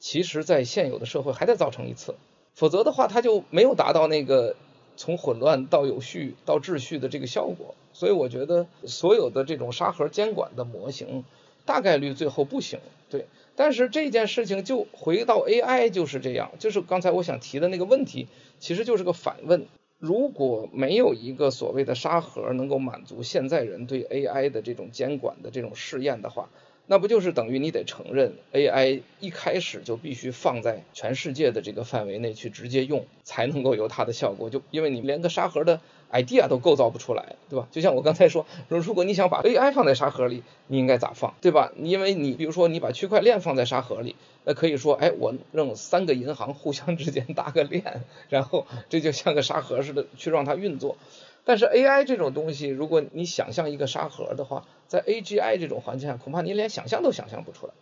[0.00, 2.16] 其实在现有的社会还得造成一次，
[2.52, 4.56] 否则的话，它就没有达到那个。
[4.96, 11.24] 从混乱到有序到秩序的这个效果，所以我觉得所有的这种沙盒监管的模型，
[11.64, 12.80] 大概率最后不行。
[13.08, 18.26] 对，但是这件事情就回到 AI 就是这样，就是刚才我想提的那个问题，
[18.58, 19.66] 其实就是个反问：
[19.98, 26.48] 如果没有一个所谓的沙盒能够满足现在人对 AI 的这种监管的这种试验的话，
[26.88, 34.50] 那不就是等于你得承认 AI 一开始就必须放在全世界的这个范围内去直接用，才能够有它的效果。
[34.50, 35.80] 就因为你连个沙盒的
[36.12, 37.66] idea 都构造不出来，对吧？
[37.72, 41.72] 就像我刚才说，如果你想把 AI 放在沙盒里，你应该咋放，对吧？
[41.76, 44.14] 因为你比如说你把区块链放在沙盒里，
[44.44, 50.96] 那可以说，哎，我让三个银行互相之间搭个链，然后这就像个沙盒似的去让它运作。
[51.44, 57.72] 但是 AI 这种东西，如果你想象一个沙盒的话，在 AGI 这种环境下，恐怕你连想象都想象不出来。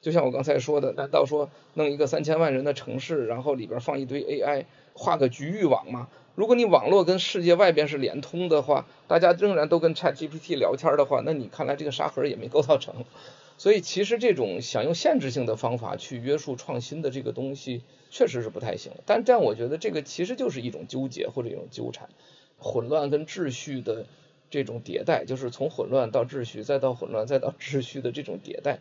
[0.00, 6.08] 就像我刚才说的，难道说弄一个三千万人的城市，然后里边放一堆 AI，画个局域网吗？
[6.34, 13.04] 如果你网络跟世界外边是连通的话，大家仍然都跟 ChatGPT 聊天的话，那你看来这个沙盒也没构造成。
[13.58, 18.92] 所以其实这种想用限制性的方法去约束创新的这个东西，确实是不太行。
[19.04, 22.08] 但这样我觉得这个其实就是一种纠结或者一种纠缠。
[22.56, 24.06] 混乱跟秩序的
[24.50, 28.80] 这种迭代，就是从混乱到秩序，再到混乱，再到秩序的这种迭代，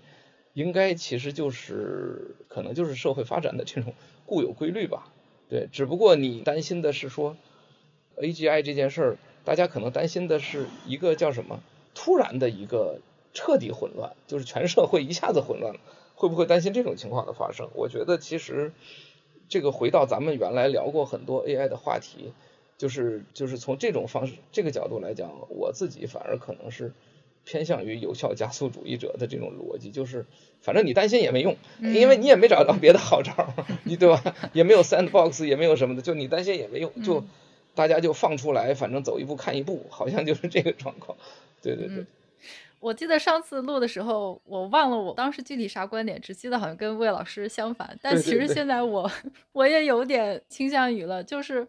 [0.53, 3.93] 应该其实就是可能就是社会发展的这种
[4.25, 5.13] 固有规律吧。
[5.47, 7.37] 对，只不过你担心的是说
[8.17, 11.61] ，AGI 这件事，大家可能担心的是一个叫什么
[11.93, 12.99] 突然的一个
[13.33, 15.79] 彻底混乱，就是全社会一下子混乱了，
[16.15, 17.69] 会不会担心这种情况的发生？
[17.75, 18.73] 我觉得其实
[19.47, 22.33] 这个回到咱们原来聊过很多 AI 的话题。
[22.79, 26.93] 就是就是从这种方式这个角度来讲，我自己反而可能是
[27.43, 30.25] 偏向于有效加速主义者的这种逻辑，就是
[30.61, 33.53] 反正你担心也没用，因为你也没找到别的好招，
[33.83, 34.33] 你对吧？
[34.53, 37.25] 也没有 sandbox，也没有什么的，就你担心也没用，就
[37.75, 41.17] 大家就放出来，反正走一步看一步，好像就是这个状况。
[41.61, 42.05] 对对对。
[42.79, 49.11] 我记得上次录的时候，我忘了我当时具体啥观点，只记得好像跟魏老师相反，但其实现在我
[49.51, 51.67] 我也有点倾向于了，就是。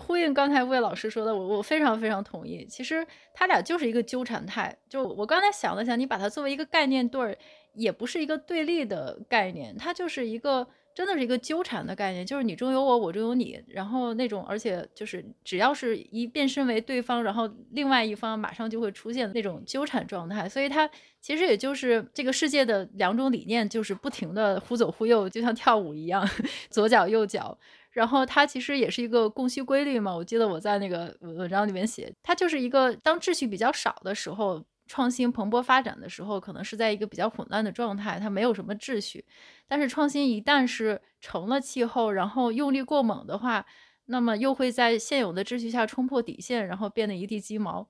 [0.00, 2.64] 呼应刚才魏老师说的，我我非常非常同意。
[2.66, 4.76] 其实他俩就是一个纠缠态。
[4.88, 7.36] 就我刚才想了想，你把它作为一个概念对儿，
[7.74, 20.48] 也不是一个对立的概念，它就是一个真的是一个纠缠的概念，就是你中有我，我中有你，然后那种，而且就是只要是一变身为对方，然后另外一方马上就会出现那种纠缠状态。
[20.48, 20.88] 所以它
[21.20, 26.28] 其实也就是这个世界的两种理念，就是不停的忽左忽右，就像跳舞一样，
[26.70, 27.56] 左脚右脚。
[27.92, 30.14] 然后它其实也是一个供需规律嘛。
[30.14, 39.24] 我记得我在那个文章里面写，它就是一个当秩序比较少的时候，创新蓬勃发展的时候，可能是在一个比较混乱的状态，它没有什么秩序。
[39.68, 43.64] 但是创新一旦是成了气候，然后用力过猛的话，
[44.06, 47.88] 那么又会在现有的秩序下冲破底线，然后变得一地鸡毛。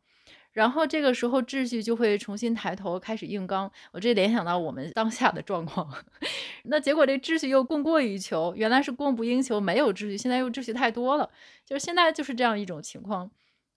[0.52, 5.90] 然后这个时候秩序就会重新抬头开始硬刚，我这联想到我们当下的状况，
[6.64, 11.30] 那结果这秩序又供过于求，原来是供不应求，没有秩序，现在又秩序太多了，
[11.64, 13.30] 就是现在就是这样一种情况，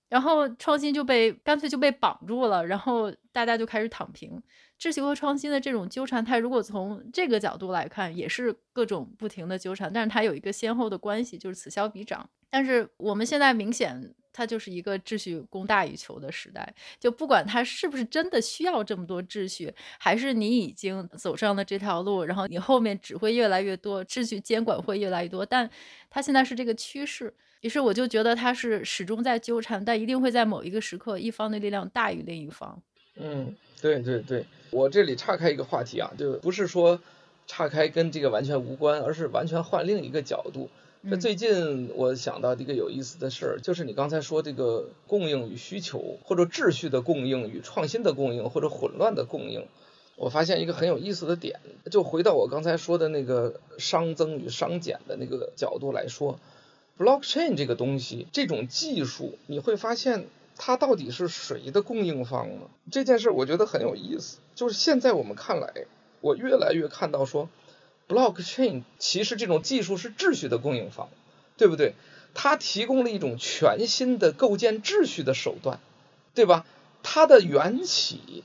[0.09, 4.43] 然后创新就被干脆就被绑住了，然后大家就开始躺平，
[4.77, 14.13] 秩序和创新的这种纠缠，它如果从这个角度来看，也是各种不停的纠缠，但是它有一个先后的关系，就是此消彼长，但是我们现在明显。
[14.35, 25.69] 它就是一个秩序供大于求的时代，就不管它是不是真的需要这么多秩序，还是你已经走上了这条路，然后你后面只会越来越多秩序监管会越来越多，但
[26.09, 32.81] 它现在是这个趋势，于是我就觉得它是始终在纠缠，但一定会在某一个时刻，一方的力量大于另一方。
[33.15, 36.99] 嗯，对对对，我这里岔开一个话题啊，就不是说
[37.47, 40.69] 岔开跟这个完全无关，而是完全换另一个角度。
[41.07, 49.67] 这最近我想到一个有意思的事儿，就是你刚才说这个供应与需求，或者秩序的供应与创新的供应，或者混乱的供应，
[50.15, 51.59] 我发现一个很有意思的点，
[51.91, 56.39] 就回到我刚才说的那个熵增与熵减的那个角度来说
[56.97, 60.25] ，blockchain 这个东西，这种技术，你会发现
[60.57, 62.61] 它到底是谁的供应方呢？
[62.91, 65.85] 这件事我觉得很有意思，就是现在我们看来，
[66.21, 67.47] 我越来越看到说。
[68.07, 71.09] Blockchain 其实这种技术是秩序的供应方，
[71.57, 71.93] 对不对？
[72.33, 75.79] 它提供了一种全新的构建秩序的手段，
[76.33, 76.65] 对吧？
[77.01, 78.43] 它的缘起，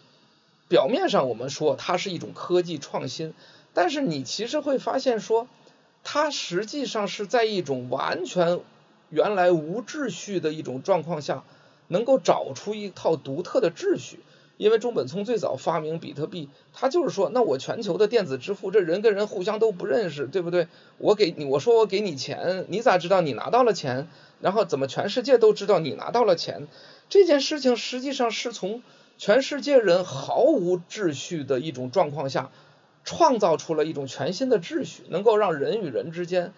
[0.69, 3.35] 表面上我们说它是一种科技创新，
[3.75, 5.49] 但是你其实会发现说，
[6.05, 8.61] 它实际上是在一种完全
[9.09, 11.43] 原来无秩序的一种状况下，
[11.89, 14.21] 能够找出一套独特的秩序。
[14.61, 20.69] 因为中本聪最早发明比特币，他就是说，那我全球的电子支付，这人跟人互相都不认识，对不对？
[20.99, 24.07] 我给你，我说我给你钱，你咋知道你拿到了钱？
[24.43, 26.69] 然后怎么全世界都知道你拿到了钱？
[27.09, 28.83] 这件事情实际上是从
[29.17, 32.51] 全世界人毫无秩序的一种状况下，
[33.03, 36.53] 创造出了一种全新的秩序，能够让人与人之间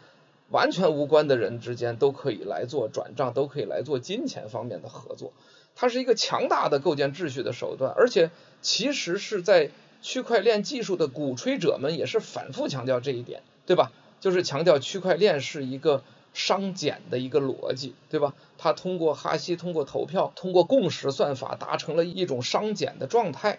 [0.50, 5.32] 完全无关的人之间都可以来做转账，都可以来做金钱方面的合作。
[5.74, 9.70] 它是一个强大的构建秩序的手段，而且其实是在
[10.00, 13.92] 区块链技术的鼓吹者们也是反复强调这一点，对吧？
[14.20, 16.02] 就是强调区块链是一个
[16.34, 18.34] 熵减的一个逻辑，对吧？
[18.56, 23.58] 它通过哈希、通过投票、通过共识算法达成了一种熵减的状态，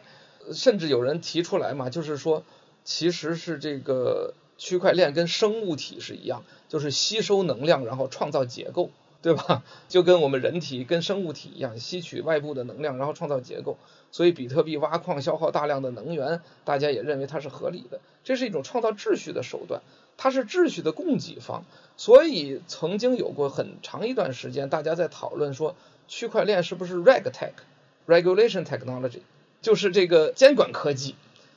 [0.54, 2.44] 甚至有人提出来嘛，就是说，
[2.86, 8.90] 其实是这个区块链跟生物体是一样，就是吸收能量然后创造结构。
[9.24, 9.64] 对吧？
[9.88, 13.78] 就跟我们人体跟生物体一样，吸取外部的能量，然后创造结构。
[14.12, 18.00] 所以比特币挖矿消耗大量的能源，大家也认为它是合理的。
[18.24, 19.82] 这是一种创造秩序的手段，
[20.18, 21.64] 它是秩序的供给方。
[21.96, 25.76] 所以曾经有过很长一段时间，大家在讨论说，
[26.10, 29.22] 区块链是不是 RegTech，Regulation Technology，
[29.62, 31.16] 就是这个监管科技。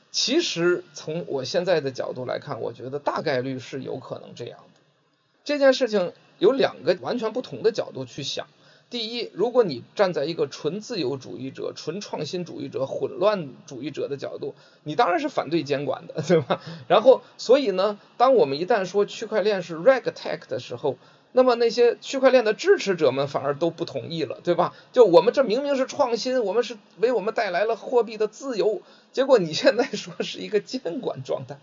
[0.09, 4.79] 其实从我现在的角度来看，我觉得大概率是有可能这样的。
[5.43, 6.13] 这件事情。
[6.39, 8.47] 有两个完全不同的角度去想。
[8.89, 16.61] 第一，如果你站在一个纯自由主义者、纯创新主义者、混乱主义者的角度，你当然是反对监管的，对吧？
[16.87, 20.97] 然后，所以呢，当我们一旦说区块链是 RegTech 的时候，
[21.33, 24.73] 那么那些区块链的支持者们反而都不同意了，对吧？
[24.93, 28.81] 就我们这明明是创新，我们是为我们带来了货币的自由，
[29.11, 31.57] 结果你现在说是一个监管状态，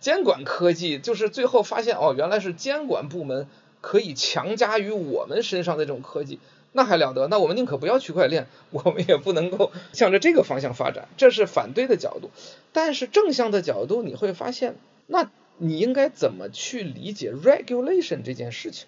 [0.00, 3.48] 监管科技，就是最后发现哦，原来是监管部门。
[3.80, 6.38] 可以强加于我们身上的这种科技，
[6.72, 7.28] 那还了得？
[7.28, 11.08] 那我们宁可不要区块链，我们也不能够 向着这个方向发展。
[11.16, 12.30] 这是反对的角度，
[12.72, 14.76] 但是正向的角度，你会发现，
[15.06, 18.86] 那你应该怎么去理解 regulation 这件事情？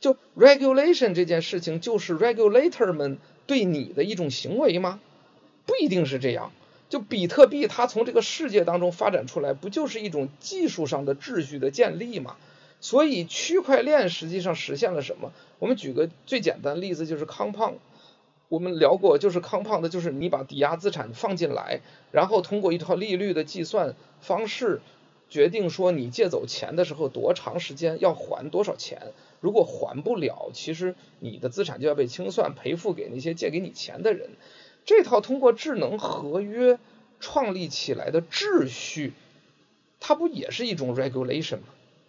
[0.00, 5.00] 就 regulation 这件事情，就是 regulator 们对你的一种行为吗？
[5.66, 6.52] 不一定是这样。
[6.88, 12.36] 就比特币，它从这个世界当中发展出来，不就是一种技术上的秩序的建立吗？
[12.80, 15.32] 所以区块链实际上实现了什么？
[15.58, 17.74] 我们举个最简单的例子，就是 Compound。
[18.48, 21.80] 我们聊过，就是 Compound，就是你把抵押资产放进来，
[22.12, 24.80] 然后通过一套利率的计算方式，
[25.28, 29.12] 决定说你借走钱的时候多长时间要还多少钱。
[29.40, 34.30] 如果还不了，其实你的资产就要被清算赔付给那些借给你钱的人。
[34.84, 36.78] 这套通过智能合约
[37.20, 39.12] 创立起来的秩序，
[40.00, 41.64] 它不也是一种 regulation 吗？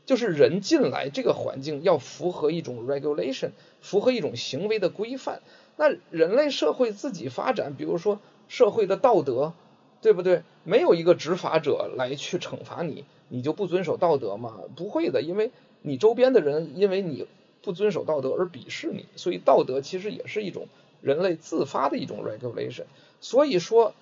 [0.10, 5.44] 就是人进来这个环境要符合一种 regulation，符合一种行为的规范。
[5.78, 9.54] 那人类社会自己发展，比如说社会的道德，
[10.02, 10.42] 对不对？
[10.64, 14.56] 没有一个执法者来去惩罚你，你就不遵守道德吗？
[14.76, 15.52] 不会的，因为
[15.84, 17.28] 你周边的人因为你
[17.62, 20.68] 不遵守道德而鄙视你，所以道德其实也是一种
[21.04, 22.86] 人类自发的一种 regulation。
[23.22, 23.94] 所以说，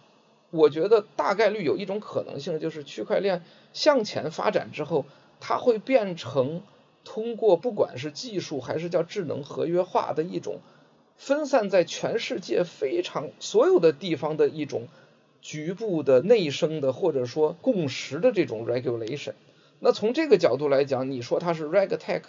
[0.51, 3.43] 我觉得大概率有一种可能性，就是区块链
[3.73, 5.03] 向前发展之后。
[5.39, 6.61] 它会变成
[7.03, 10.59] 通过不管是技术还是叫智能合约化的一种
[11.15, 14.87] 分散在全世界非常所有的地方的一种
[15.41, 19.33] 局部的内生的或者说共识的这种 regulation。
[19.79, 22.23] 那从这个角度来讲，你说它是 regtech，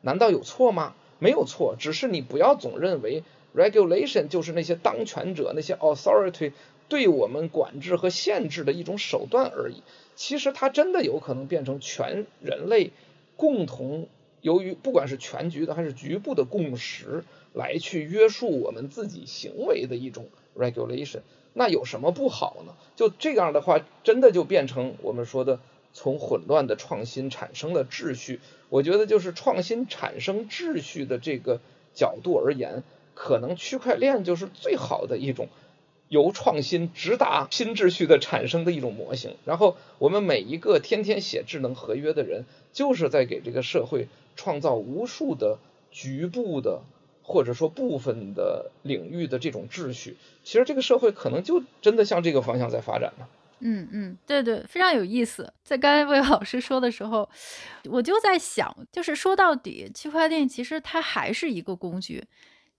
[0.00, 0.94] 难道有错吗？
[1.18, 3.22] 没有错，只是你不要总认为
[3.54, 6.52] regulation 就是那些当权者那些 authority
[6.88, 9.82] 对我们管制和限制的一种手段而已。
[10.14, 12.90] 其实它真的有可能变成全人类
[13.36, 14.08] 共同，
[14.40, 21.20] 由于不管是全局的还是局部的共识来去约束我们自己行为的一种 regulation，
[21.54, 22.74] 那有什么不好呢？
[22.94, 25.60] 就这样的话，真的就变成我们说的
[25.92, 28.40] 从混乱的创新产生了秩序。
[28.68, 31.60] 我觉得就是创新产生秩序的这个
[31.94, 32.82] 角度而言，
[33.14, 35.48] 可能区块链就是最好的一种。
[36.12, 45.56] 由创新直达新秩序的产生的一种模型，然后我们每一个天天写智能合约的人，就是在给这个社会创造无数的
[45.90, 46.82] 局部的
[47.22, 50.18] 或者说部分的领域的这种秩序。
[50.44, 53.26] 其实这个社会可能就真的向这个方向在发展了。
[53.60, 55.50] 嗯嗯，对对，非常有意思。
[55.64, 57.26] 在刚才魏老师说的时候，
[57.84, 62.22] 我就在想，就是说到底，区块链其实它还是一个工具。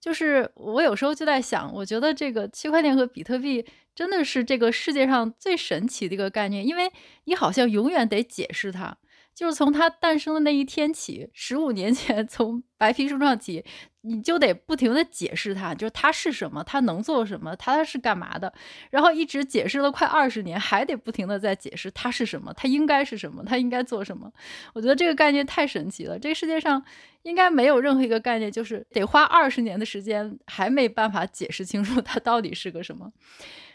[0.04, 6.92] 就是我有时候就在想，我觉得这个区块链和比特币真的是这个世界上最神奇的一个概念，因为
[7.24, 8.98] 你好像永远得解释它。
[9.34, 13.64] 就是从它诞生的那一天起，十五年前 从白皮书上起，
[14.02, 18.54] 你就得不停地解释它，就是它是什么，它能做什么，它是干嘛的，
[18.92, 24.32] 然后一直解释了快二十年，还得不停地在解释它是什么，它应该是什么，它应该做什么。
[24.74, 26.84] 我觉得这个概念太神奇了，这个世界上
[27.24, 33.12] 应该没有任何一个概念，就是得花二十年的时间还没办法解释清楚它到底是个什么。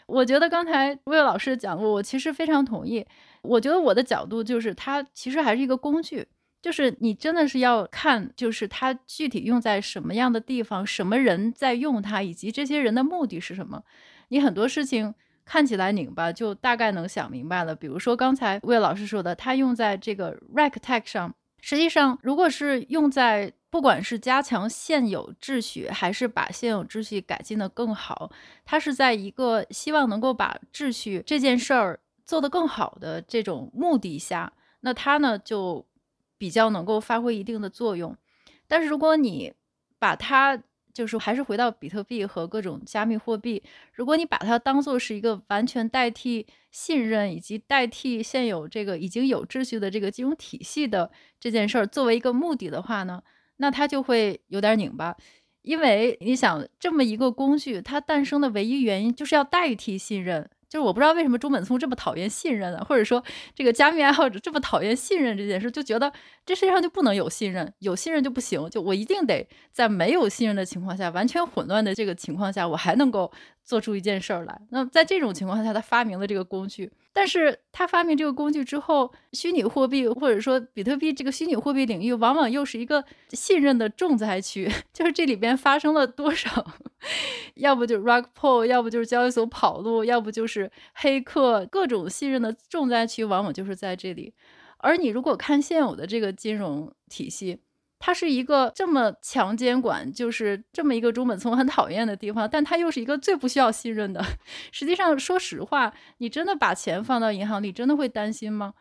[0.05, 3.05] 我觉得刚才魏老师讲过，我其实非常同意。
[3.41, 6.27] 我觉得我的角度就是，它其实还是一个工具，
[6.61, 13.83] 就是你真的是要看，就是它具体用在什么样的地方，什么人在用它，以及这些人的目的是什么。
[14.29, 15.13] 你很多事情
[15.45, 17.73] 看起来拧巴，就大概能想明白了。
[17.73, 28.31] 比如说刚才魏老师说的，它用在这个 RegTech 上，实际上如果是用在不管是加强现有秩序，还是把现有秩序改进的更好，
[28.65, 31.99] 它是在一个希望能够把秩序这件事儿
[32.29, 35.83] 做得更好的这种目的下，那它呢就
[36.37, 38.15] 比较能够发挥一定的作用。
[38.67, 39.51] 但是如果你
[39.97, 40.61] 把它
[40.93, 51.09] 就是还是回到比特币和各种加密货币，如果你把它当做是一个完全代替信任以及代替现有这个已经有秩序的这个金融体系的
[51.39, 53.23] 这件事儿作为一个目的的话呢，
[53.57, 55.17] 那它就会有点拧巴，
[55.63, 60.47] 因为你想这么一个工具，它诞生的唯一原因就是要代替信任。
[60.69, 63.23] 就是我不知道为什么中本聪这么讨厌信任啊，或者说
[63.55, 66.13] 这个加密爱好者这么讨厌信任这件事，就觉得
[66.45, 73.31] 这世界上就不能有信任，有信任就不行，就我一定得在没有信任的情况下，完全混乱的这个情况下，我还能够
[73.65, 74.61] 做出一件事儿来。
[74.69, 76.91] 那在这种情况下，他发明了这个工具。
[77.19, 84.71] 但是他发明这个工具之后，虚拟货币或者说比特币这个虚拟货币领域，往往又是一个信任的重灾区。
[84.93, 86.65] 就是这里边发生了多少，
[87.55, 94.33] 要不就是 rug pull，要不就是交易所跑路，要不就是黑客，各种信任的重灾区，往往就是在这里。
[94.77, 97.59] 而你如果看现有的这个金融体系，
[97.99, 104.23] 它是一个这么强监管，就是这么一个中本聪很讨厌的地方，但它又是一个最不需要信任的。
[104.71, 108.73] 实际上，说实话，你真的把钱放到银行里，真的会担心吗？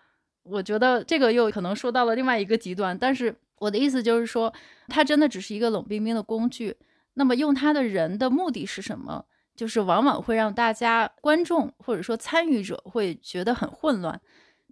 [0.44, 2.96] 我觉得这个又可能说到了另外一个极端。
[2.96, 4.54] 但是我的意思就是说，
[4.86, 6.76] 它真的只是一个冷冰冰的工具。
[7.14, 9.24] 那么用它的人的目的是什么？
[9.56, 14.20] 就是往往会让大家观众或者说参与者会觉得很混乱。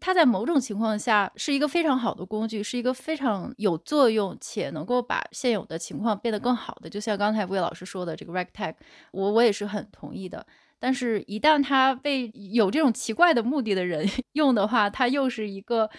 [0.06, 6.88] 它在某种情况下是一个非常好的工具，是一个非常有作用且能够把现有的情况变得更好的。
[6.88, 8.72] 就像刚才魏老师说的这个 rag tag，
[9.10, 10.46] 我我也是很同意的。
[10.78, 15.90] 但是，一旦它被有这种奇怪的目的的人 用的话，它又是一个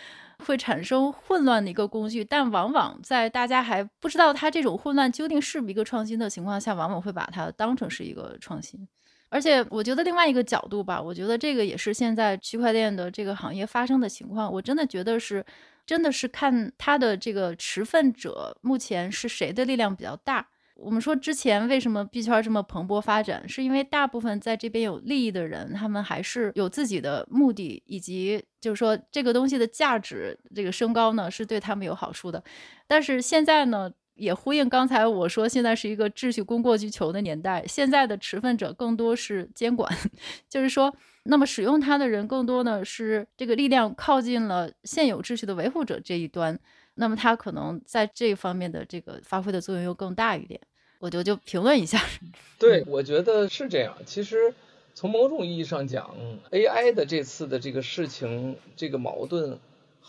[0.46, 2.24] 会产生混乱的一个工具。
[2.24, 8.88] 但往往在大家还不知道它这种混乱究竟是不是一个创新的情况下，往往会把它当成是一个创新。
[9.30, 14.52] 而且我觉得另外一个角度吧，我觉得这个也是现在区块链的这个行业发生的情况。
[14.52, 15.46] 我真的觉得是，
[15.86, 20.48] 真的是看它的这个持份者目前是谁的力量比较大。
[20.76, 32.44] 我们说之前为什么币圈这么蓬勃发展，是因为大部分在这边有利益的人，他们还是有自己的目的，以及就是说这个东西的价值这个升高呢，是对他们有好处的。
[32.86, 37.64] 但是现在呢，也呼应刚才我说，现在是一个秩序供过于求的年代。
[37.68, 39.92] 现在的持份者更多是监管，
[40.50, 40.94] 就是说，
[41.24, 46.60] 那么使用它的人更多呢是这个力量靠近了现有秩序的维护者这一端。
[46.96, 50.60] 那么它可能在这方面的这个发挥的作用又更大一点。
[51.00, 52.02] 我就就评论一下。
[52.58, 53.96] 对，我觉得是这样。
[54.06, 54.52] 其实
[54.96, 56.16] 从某种意义上讲
[56.50, 59.60] ，AI 的这次的这个事情，这个矛盾。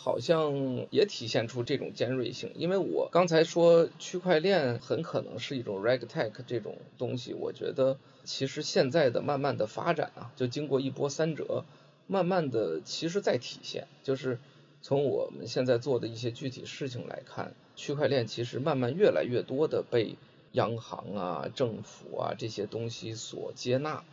[0.00, 11.64] 好像也体现出这种尖锐性，因为我刚才说区块链很可能是一种 RegTech 这种东西，我觉得其实现在的慢慢的发展啊，就经过一波三折，
[12.06, 14.38] 慢慢的其实在体现，就是
[14.82, 20.14] 从我们现在做的一些具体事情来看，区块链其实慢慢越来越多的被
[20.52, 24.04] 央行啊、政府啊这些东西所接纳，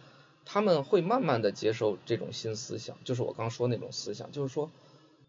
[0.45, 4.71] 他们会慢慢的接受这种新思想，就是我刚说那种思想，就是说。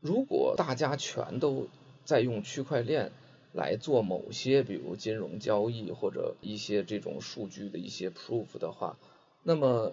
[0.06, 1.66] 如果大家全都
[2.04, 3.10] 在用区块链
[3.52, 8.96] 来做某些，比如金融交易或者一些这种数据的一些 proof 的话，
[9.42, 9.92] 那么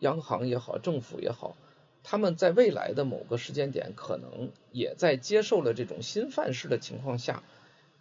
[0.00, 1.56] 央行也好，政府也好，
[2.02, 7.44] 他们在未来的某个时间点，可能也在接受了这种新范式的情况下，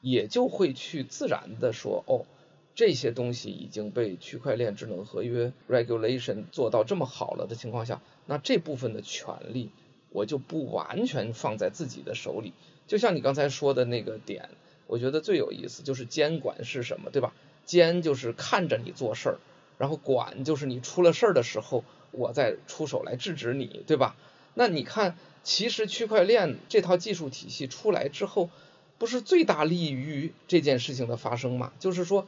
[0.01, 2.25] 也就会去自然的说，哦，
[2.73, 9.69] 这些东西已经被区块链智能合约 regulation 做到这么好了的情况下，那这部分的权利。
[10.13, 12.53] 我就不完全放在自己的手里，
[12.87, 14.49] 就像你刚才说的那个点，
[14.87, 17.33] 我觉得最有意思就是监管是什么，对吧？
[17.65, 19.37] 监就是看着你做事，
[19.79, 24.15] 然后管就是你出了事儿的时候，我再出手来制止你，对吧？
[24.53, 28.49] 那你看，其实区块链这套技术体系出来之后，
[28.99, 31.73] 不是最大利于这件事情的发生吗？
[31.79, 32.27] 就是说，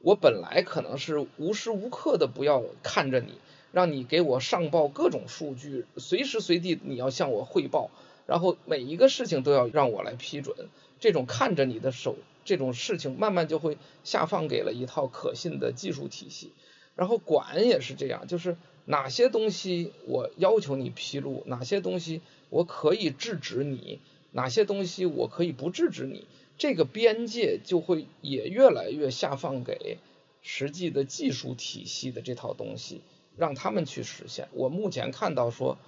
[0.00, 3.34] 我本来可能是无时无刻的不要看着你。
[3.72, 7.90] 让你给我上报各种数据，随时随地你要向我汇报，
[8.26, 10.68] 然后每一个事情都要让我来批准。
[11.00, 16.52] 这种看着你的手，这种事情慢慢就会下放给了一套可信的技术体系。
[16.96, 24.00] 然后管也是这样，就是哪些东西我要求你披露，哪些东西我可以制止你，
[24.32, 29.98] 哪些东西我可以不制止你，这个边界就会也越来越下放给
[30.42, 33.02] 实际的技术体系的这套东西。
[33.38, 34.48] 让他们去实现。
[34.52, 35.78] 我目前看到说，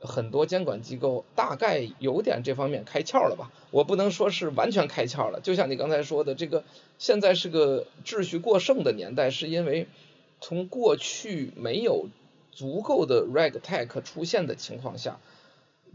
[0.00, 3.52] 很多监管机构大概有点这方面开窍了吧？
[3.70, 5.40] 我不能说是完全开窍了。
[5.40, 6.64] 就像你刚才说的，这个
[6.98, 9.88] 现在是个秩序过剩的年代，是因为
[10.40, 12.08] 从过去没有
[12.50, 15.18] 足够的 RegTech 出现的情况下，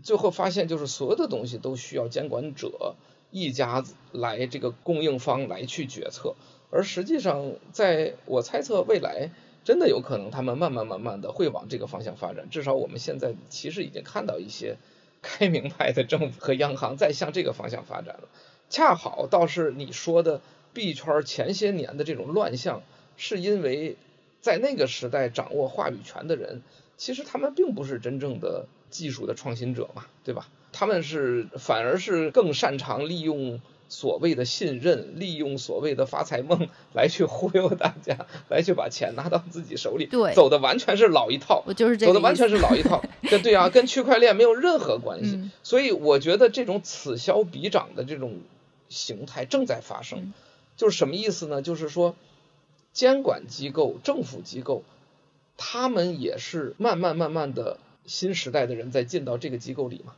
[0.04, 2.95] 最后发现就是所有的东西都需要监管者
[3.32, 6.36] 一家子来这个供应方来去决策。
[6.70, 9.32] 而实际上，在我猜测未来。
[9.64, 12.49] 真的有可能，他们慢慢慢慢的会往这个方向发展。
[12.49, 14.78] 至少我们现在其实已经看到一些
[15.22, 18.28] 开明派的政府和央行在向这个方向发展了。
[18.70, 20.41] 恰好倒是你说的
[20.74, 22.82] 币圈前些年的这种乱象，
[23.18, 23.97] 是因为
[24.41, 26.62] 在那个时代掌握话语权的人，
[26.97, 30.47] 其实他们并不是真正的技术的创新者嘛，对吧？
[30.72, 33.62] 他们是反而是更擅长利用。
[33.91, 45.35] 所谓的信任，利用所谓的发财梦 来去忽悠大家， 来去把钱拿到自己手里，对，走的完全是老一套，我就是这，走的完全是老一套， 对对啊，跟区块链没有任何关系。
[45.35, 48.39] 嗯，所以我觉得这种此消彼长的这种
[48.87, 50.33] 形态正在发生，嗯，
[50.77, 51.61] 就是什么意思呢？
[51.61, 52.15] 就是说，
[52.93, 54.83] 监管机构、政府机构，
[55.57, 60.13] 他们也是慢慢慢慢的新时代的人在进到这个机构里嘛，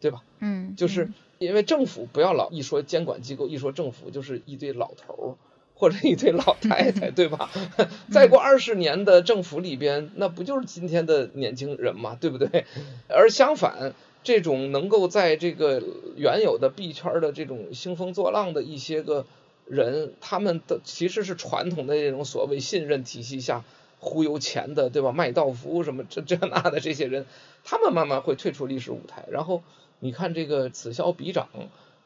[0.00, 0.22] 对吧？
[0.40, 1.10] 嗯，就是。
[1.42, 5.34] 因为政府不要老一说监管机构，一说政府就是一堆老头儿
[5.74, 7.50] 或者一堆老太太，对吧？
[8.12, 12.66] 再过二十年的政府里边，那不就是今天的年轻人嘛，对不对？
[13.08, 15.82] 而相反，这种能够在这个
[16.14, 19.26] 原有的币圈的这种兴风作浪的一些个
[19.66, 23.64] 人，他们的其实是传统的这种所谓信任体系下
[23.98, 25.10] 忽悠钱的，对吧？
[25.10, 27.26] 卖道服什么这这那的这些人，
[27.64, 29.64] 他们慢慢会退出历史舞台，然后。
[30.04, 31.48] 你看这个此消彼长，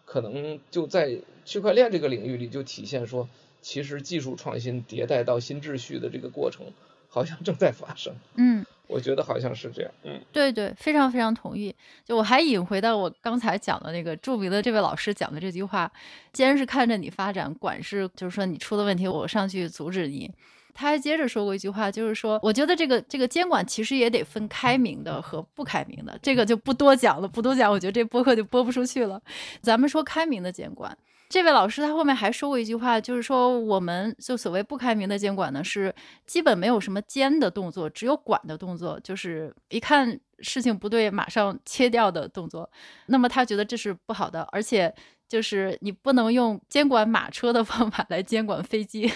[0.04, 3.26] 可能就在区块链这个领域里就体现说，
[3.62, 6.66] 其实技术创新迭代到新秩序的这个过程，
[7.08, 8.14] 好像正在发生。
[8.34, 9.90] 嗯，我觉得好像是这样。
[10.02, 11.74] 嗯，对对，非常非常同意。
[12.04, 15.90] 就我还引回到我刚才讲的那个著名的这位老师讲的这句话：
[16.34, 20.30] 既然是看着你发展，管是就是说你出了问题，我上去阻止你。
[20.76, 29.18] 他还接着说过一句话，就是说，我觉得这个这个监管其实也得分开明的和不开明的，这个就不多讲了，不多讲，我觉得这播客就播不出去了。
[29.62, 30.94] 咱们说开明的监管，
[31.30, 35.94] 这位老师他后面还说过一句话，就是说，我们就所谓不开明的监管呢，是
[36.26, 42.70] 基本没有什么监的动作，只有管的动作，就是一看事情不对，马上切掉的动作。
[43.06, 44.94] 那么他觉得这是不好的，而且。
[45.28, 49.10] 就是你不能用监管马车的方法来监管飞机，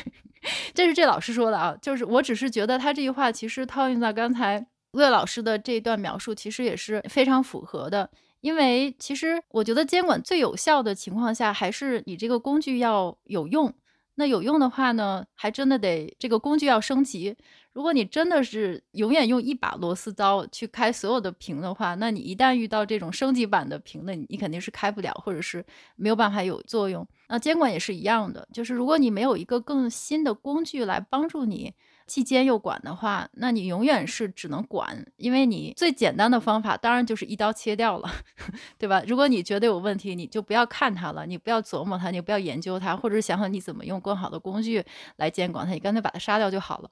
[0.75, 1.77] 这是这老师说的啊。
[1.81, 8.11] 就是我只是觉得他这句话其实套用在刚才魏老师的这一段描述，其实也是非常符合的。
[8.41, 13.73] 因为其实我觉得监管最有效的情况下，还是你这个工具要有用。
[14.17, 17.37] 那有用的话呢，还真的得这个工具要升级。
[17.73, 25.65] 如果你真的是永远用一把螺丝刀去开所有的屏的话，那你一旦遇到这种升级版的屏呢，你肯定是开不了，或者是
[25.97, 27.07] 没有办法有作用。
[27.29, 31.73] 那监管也是一样的，就是如果你没有一个更新的工具来帮助你
[32.09, 38.11] 既监又管的话，那你永远是只能管，因为你最简单的方法当然就是一刀切掉了，
[38.79, 39.01] 对吧？
[39.07, 44.85] 如果你觉得有问题，你就不要看它了，你不要琢磨它，你不要研究它，或者是想想你怎么用更好的工具
[45.19, 46.91] 来监管它，你干脆把它杀掉就好了。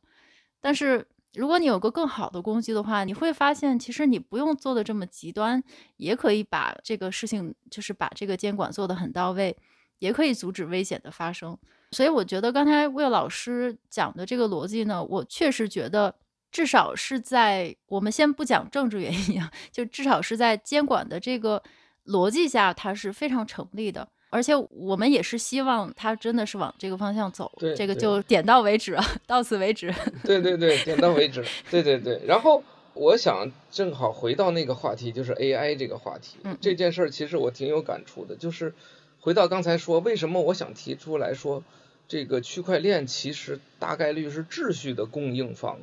[0.61, 5.63] 但是，如果你有个更好的工具的话，你会发现，其实你不用做的这么极端，
[5.97, 9.57] 也可以把这个事情，就是把这个监管做得很到位，
[9.99, 11.57] 也可以阻止危险的发生。
[11.93, 16.15] 所以，我觉得刚才魏老师讲的这个逻辑呢，我确实觉得，
[16.51, 21.63] 至少是在我们先不讲政治原因啊，就至少是在监管的这个
[22.07, 24.09] 逻辑下，它是非常成立的。
[24.31, 29.91] 而且我们也是希望它真的是往这个方向走，对，这个就点到为止啊，到此为止。
[30.23, 31.43] 对对对，点到为止。
[31.71, 32.21] 对对对。
[32.27, 32.63] 然后
[32.93, 36.37] 我想正好回到那个话题，就是 AI 这个话题。
[36.45, 36.59] 嗯。
[36.61, 38.75] 这件事儿其实我挺有感触的，就是
[39.19, 41.63] 回到刚才说，为什么我想提出来说，
[42.07, 45.79] 这个区块链其实大概率是秩序的供应方，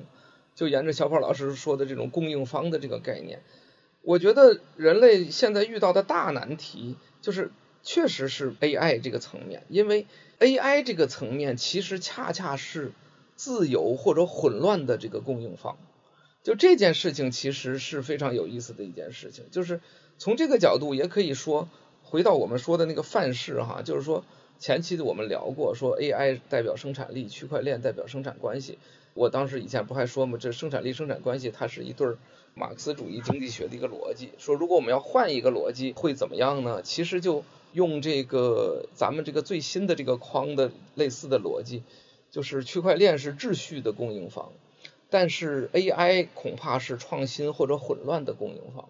[0.54, 3.42] 就沿着小跑老师说的这种供应方的这个概念，
[4.04, 7.50] 我觉得人类现在遇到的大难题就是。
[7.86, 10.08] 确实是 AI 这个层面，因为
[10.40, 12.92] AI 这个层面其实恰恰是
[13.38, 15.78] 自由或者混乱的这个供应方。
[16.44, 19.80] 就这件事情其实是非常有意思的一件事情，就是
[20.18, 21.70] 从这个角度也可以说，
[22.04, 24.24] 回到我们说的那个范式哈，就是说
[24.60, 28.78] 前期的我们聊过，说 AI 代表生产力，区块链代表生产关系。
[29.14, 30.38] 我当时以前不还说吗？
[30.40, 32.18] 这生产力、生产关系它是一对儿
[32.56, 34.30] 马克思主义经济学的一个逻辑。
[34.38, 36.82] 说如果我们要换一个逻辑会怎么样呢？
[36.82, 37.44] 其实就
[37.74, 41.84] 用这个咱们这个最新的这个框的类似的逻辑，
[42.32, 44.54] 就是区块链是秩序的供应方，
[45.10, 48.88] 但是 AI 恐怕是创新或者混乱的供应方，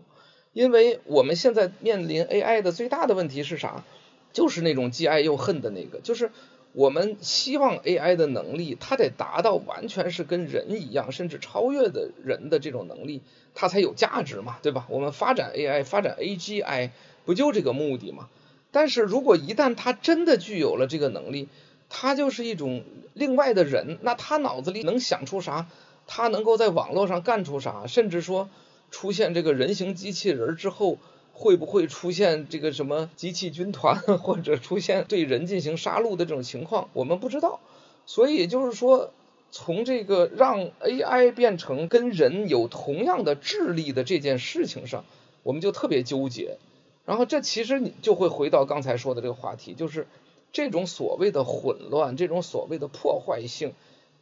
[0.53, 3.84] 因为我们现在面临 AI 的最大的问题是啥？
[4.32, 6.30] 就是那种既爱又恨的那个，就是
[6.76, 13.21] 我们希望 AI 的能力，它得达到完全是跟人一样，甚至超越的人的这种能力，
[13.53, 14.86] 它才有价值嘛，对吧？
[14.89, 16.89] 我们发展 AI，发展 AGI，
[17.23, 18.28] 不就这个目的嘛？
[18.71, 21.47] 但是如果一旦它真的具有了这个能力，
[21.88, 25.67] 它就是一种另外的人，那他脑子里能想出啥？
[26.07, 27.88] 他能够在网络上干出啥？
[27.88, 28.49] 甚至说
[28.91, 30.97] 出现这个人形机器人之后，
[31.38, 36.90] 会不会出现这个什么机器军团， 或者出现对人进行杀戮的这种情况？
[36.94, 37.60] 我们不知道。
[38.06, 39.12] 所以就是说，
[39.52, 45.04] 从这个让 AI 变成跟人有同样的智力的这件事情上，
[45.44, 46.58] 我们就特别纠结。
[47.06, 50.08] 然后这其实你就会回到刚才说的这个话题，就是
[50.54, 53.74] 这种所谓的混乱，这种所谓的破坏性。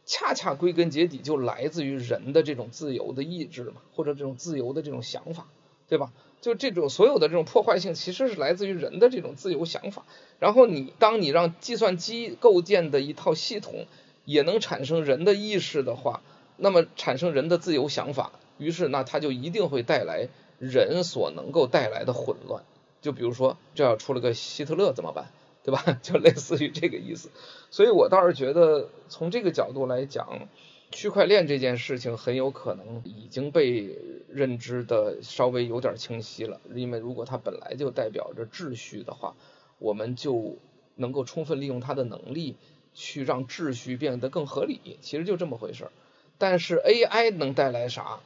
[0.06, 5.46] 恰恰归根结底就来自于人的这种自由的意志嘛，或者这种自由的这种想法，
[5.88, 6.12] 对吧？
[6.44, 10.04] 就这种所有的这种破坏性，其实是来自于人的这种自由想法。
[10.38, 13.86] 然后你当你让计算机构建的一套系统
[14.26, 16.20] 也能产生人的意识的话，
[16.58, 20.28] 那么产生人的自由想法，于是那它就一定会带来
[20.58, 22.62] 人所能够带来的混乱。
[23.00, 25.30] 就比如说，这要出了个希特勒怎么办？
[25.62, 25.82] 对吧？
[26.02, 27.30] 就类似于这个意思，
[27.70, 30.46] 所以我倒是觉得从这个角度来讲，
[30.94, 36.60] 区块链这件事情很有可能已经被认知的稍微有点清晰了。
[36.72, 39.34] 因为如果它本来就代表着秩序的话，
[39.80, 40.56] 我们就
[40.94, 42.54] 能够充分利用它的能力
[42.94, 44.96] 去让秩序变得更合理。
[45.00, 45.92] 其实就这么回事儿。
[46.38, 48.20] 但是 AI 能带来啥？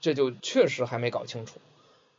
[0.00, 1.60] 这就确实还没搞清楚，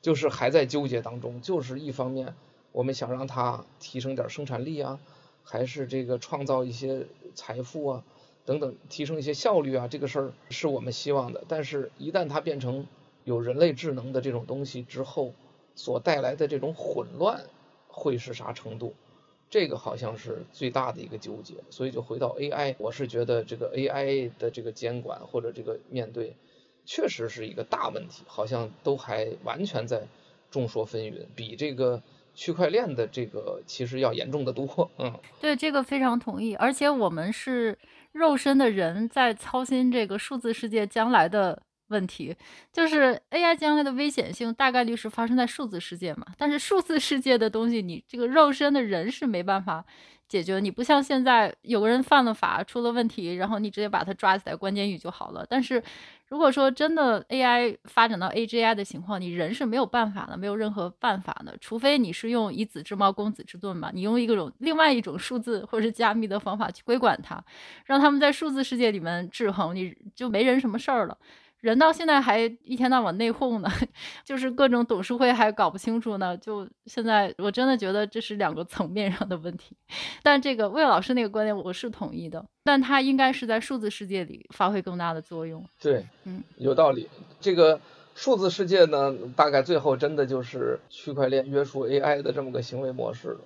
[0.01, 1.41] 就是还在纠结当中。
[1.41, 2.33] 就是一方面。
[2.71, 4.99] 我们想让它提升点生产力啊，
[5.43, 8.03] 还是这个创造一些财富啊，
[8.49, 11.43] 等等，提升一些效率啊，这个事儿是我们希望的。
[11.47, 12.87] 但是，一旦它变成
[13.23, 15.35] 有人类智能的这种东西之后，
[15.75, 17.43] 所带来的这种混乱
[17.87, 18.95] 会是啥程度？
[19.51, 21.53] 这个好像是最大的一个纠结。
[21.69, 26.35] 所以，就回到 AI，我是觉得这个 AI 的这个监管或者这个面对，
[26.85, 30.07] 确实是一个大问题，好像都还完全在
[30.49, 32.01] 众说纷纭，比这个。
[32.39, 36.55] 区块链的这个其实要严重的多，嗯，对，这个非常同意。
[36.55, 37.77] 而且我们是
[38.13, 42.35] 肉身的人在操心这个数字世界将来的问题，
[42.71, 46.25] 就是 AI 将来的危险性大概率是发生在数字世界嘛。
[46.37, 49.85] 但是数字世界的东西，你这个肉身的人是没办法
[50.27, 50.59] 解决。
[50.59, 55.45] 你不像现在有个人犯了法出了问题，然后你直接把他抓起来关监狱就好了。
[55.49, 55.81] 但是
[56.27, 67.43] 如果说真的 AI 发展到 AGI 的情况，你人是没有办法的，没有任何办法的，除非你是用以子之矛攻子之盾嘛，你用一种另外一种数字或者是加密的方法去规管它，
[67.85, 71.17] 让他们在数字世界里面制衡，你就没人什么事儿了。
[71.61, 73.69] 人到现在还一天到晚内讧呢，
[74.23, 76.37] 就是各种董事会还搞不清楚呢。
[76.37, 79.75] 就现在，我真的觉得这是两个层面上的问题。
[80.23, 85.65] 但这个魏老师那个观点我是同意的，但他应该是在数字世界里发挥更大的作用。
[85.81, 87.09] 对，嗯，有道理。
[87.41, 87.81] 这个
[88.15, 93.39] 数字世界呢，大概最后真的就是区块链约束 AI 的这么个行为模式了。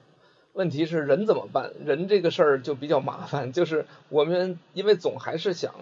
[0.53, 1.71] 问题是人怎么办？
[1.83, 5.73] 人这个事儿就比较麻烦，就是我们因为总还是想。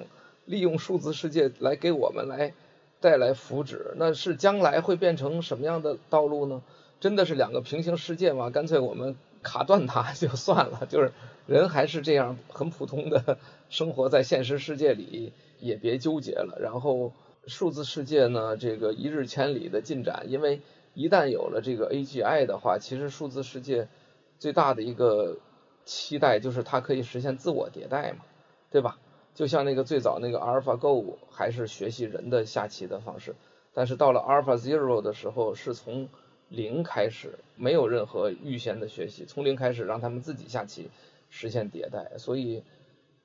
[0.45, 2.53] 利用数字世界来给我们来
[2.99, 6.61] 带来福祉，那是将来会变成什么样的道路呢？
[6.99, 8.49] 真的是两个平行世界吗？
[8.49, 11.11] 干脆我们卡断它就算了，就是
[11.47, 13.39] 人还是这样很普通的
[13.69, 16.59] 生活在现实世界里，也别纠结了。
[16.61, 17.11] 然后
[17.47, 20.61] 数字世界呢，这个一日千里的进展，因为
[20.93, 23.87] 一旦有了这个 AGI 的话，其实数字世界
[24.37, 25.39] 最大的一个
[25.85, 28.19] 期待就是它可以实现自我迭代嘛，
[28.69, 28.99] 对吧？
[29.33, 33.35] 就像那个最早那个 AlphaGo 还是学习人的下棋的方式，
[33.73, 36.09] 但是到了 AlphaZero 的时候，是从
[36.49, 40.89] 零开始，没有任何预先的学习，从零开始让他们自己下棋，
[41.29, 42.17] 实现迭代。
[42.17, 42.63] 所以，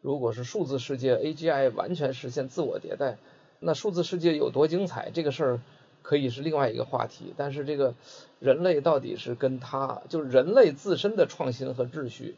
[0.01, 3.19] 如果是数字世界 AGI 完全实现自我迭代，
[3.59, 5.61] 那数字世界有多精彩，这个事儿
[6.03, 7.35] 可以是另外一个话题。
[7.37, 7.95] 但是这个
[8.39, 12.37] 人类到底是跟它，就是人类自身的创新和秩序，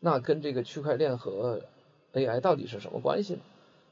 [0.00, 1.60] 那跟这个区块链和
[2.14, 3.40] AI 到底是什么关系呢？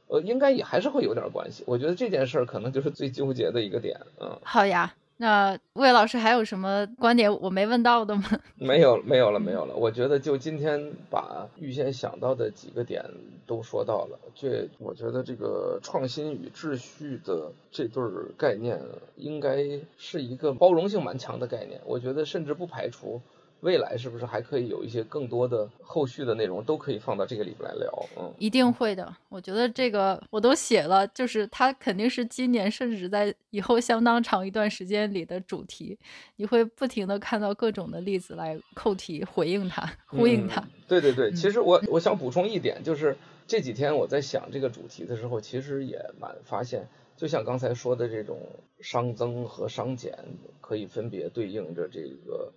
[0.08, 1.64] 呃，应该也还是会有点关系。
[1.66, 3.98] 我觉得这件事儿可能就是最纠结的一个点。
[4.20, 8.24] 嗯，好呀，那魏老师还有什么观点我没问到的吗？
[8.56, 9.74] 没有，没有了，没有了。
[9.74, 13.04] 我觉得就今天把预先想到的几个点
[13.46, 14.18] 都说到了。
[14.34, 18.02] 这我觉得这个创新与秩序的这对
[18.36, 18.80] 概念，
[19.16, 21.80] 应该是一个包容性蛮强的概念。
[21.86, 23.22] 我觉得甚至不排除
[23.62, 28.06] 未来是不是还可以有一些更多的后续的内容都可以放到这个里边来聊？
[28.18, 29.16] 嗯，一定会的。
[29.28, 35.96] 我觉得这个我都写了，就是它肯定是今年甚至在以后相当长一段时间里的主题。
[36.34, 40.60] 你会不停地看到各种的例子来扣题回应它，呼应它。
[40.60, 48.40] 嗯、对对对，其实我我想补充一点，就是这几天我在想这个主题的时候，其实也蛮发现，就像刚才说的这种
[48.82, 50.18] 熵增和熵减，
[50.60, 52.52] 可以分别对应着这个。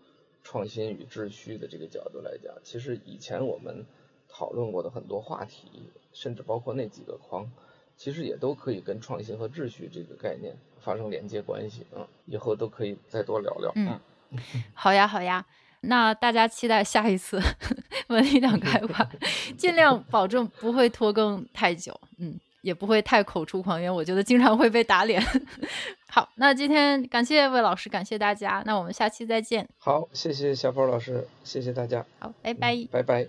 [0.46, 3.84] 创新与秩序的这个角度来讲，其实以前我们
[4.30, 7.52] 讨论过的很多话题，甚至包括那几个框，
[7.98, 12.08] 其实也都可以跟创新和秩序这个概念发生连接关系啊。
[12.28, 13.72] 以后都可以再多聊聊。
[13.76, 14.00] 嗯，
[14.76, 15.44] 好呀，好呀。
[15.82, 17.42] 那大家期待下一次
[18.10, 19.10] 文理两开花，
[19.58, 22.00] 尽量保证不会拖更太久。
[22.20, 22.40] 嗯。
[22.62, 25.22] 也不会太口出狂言，我觉得经常会被打脸。
[26.16, 29.68] 好，那今天感谢魏老师，感谢大家，那我们下期再见。
[29.78, 32.06] 好，谢谢小波老师，谢谢大家。
[32.20, 33.28] 好，拜拜，嗯，拜拜。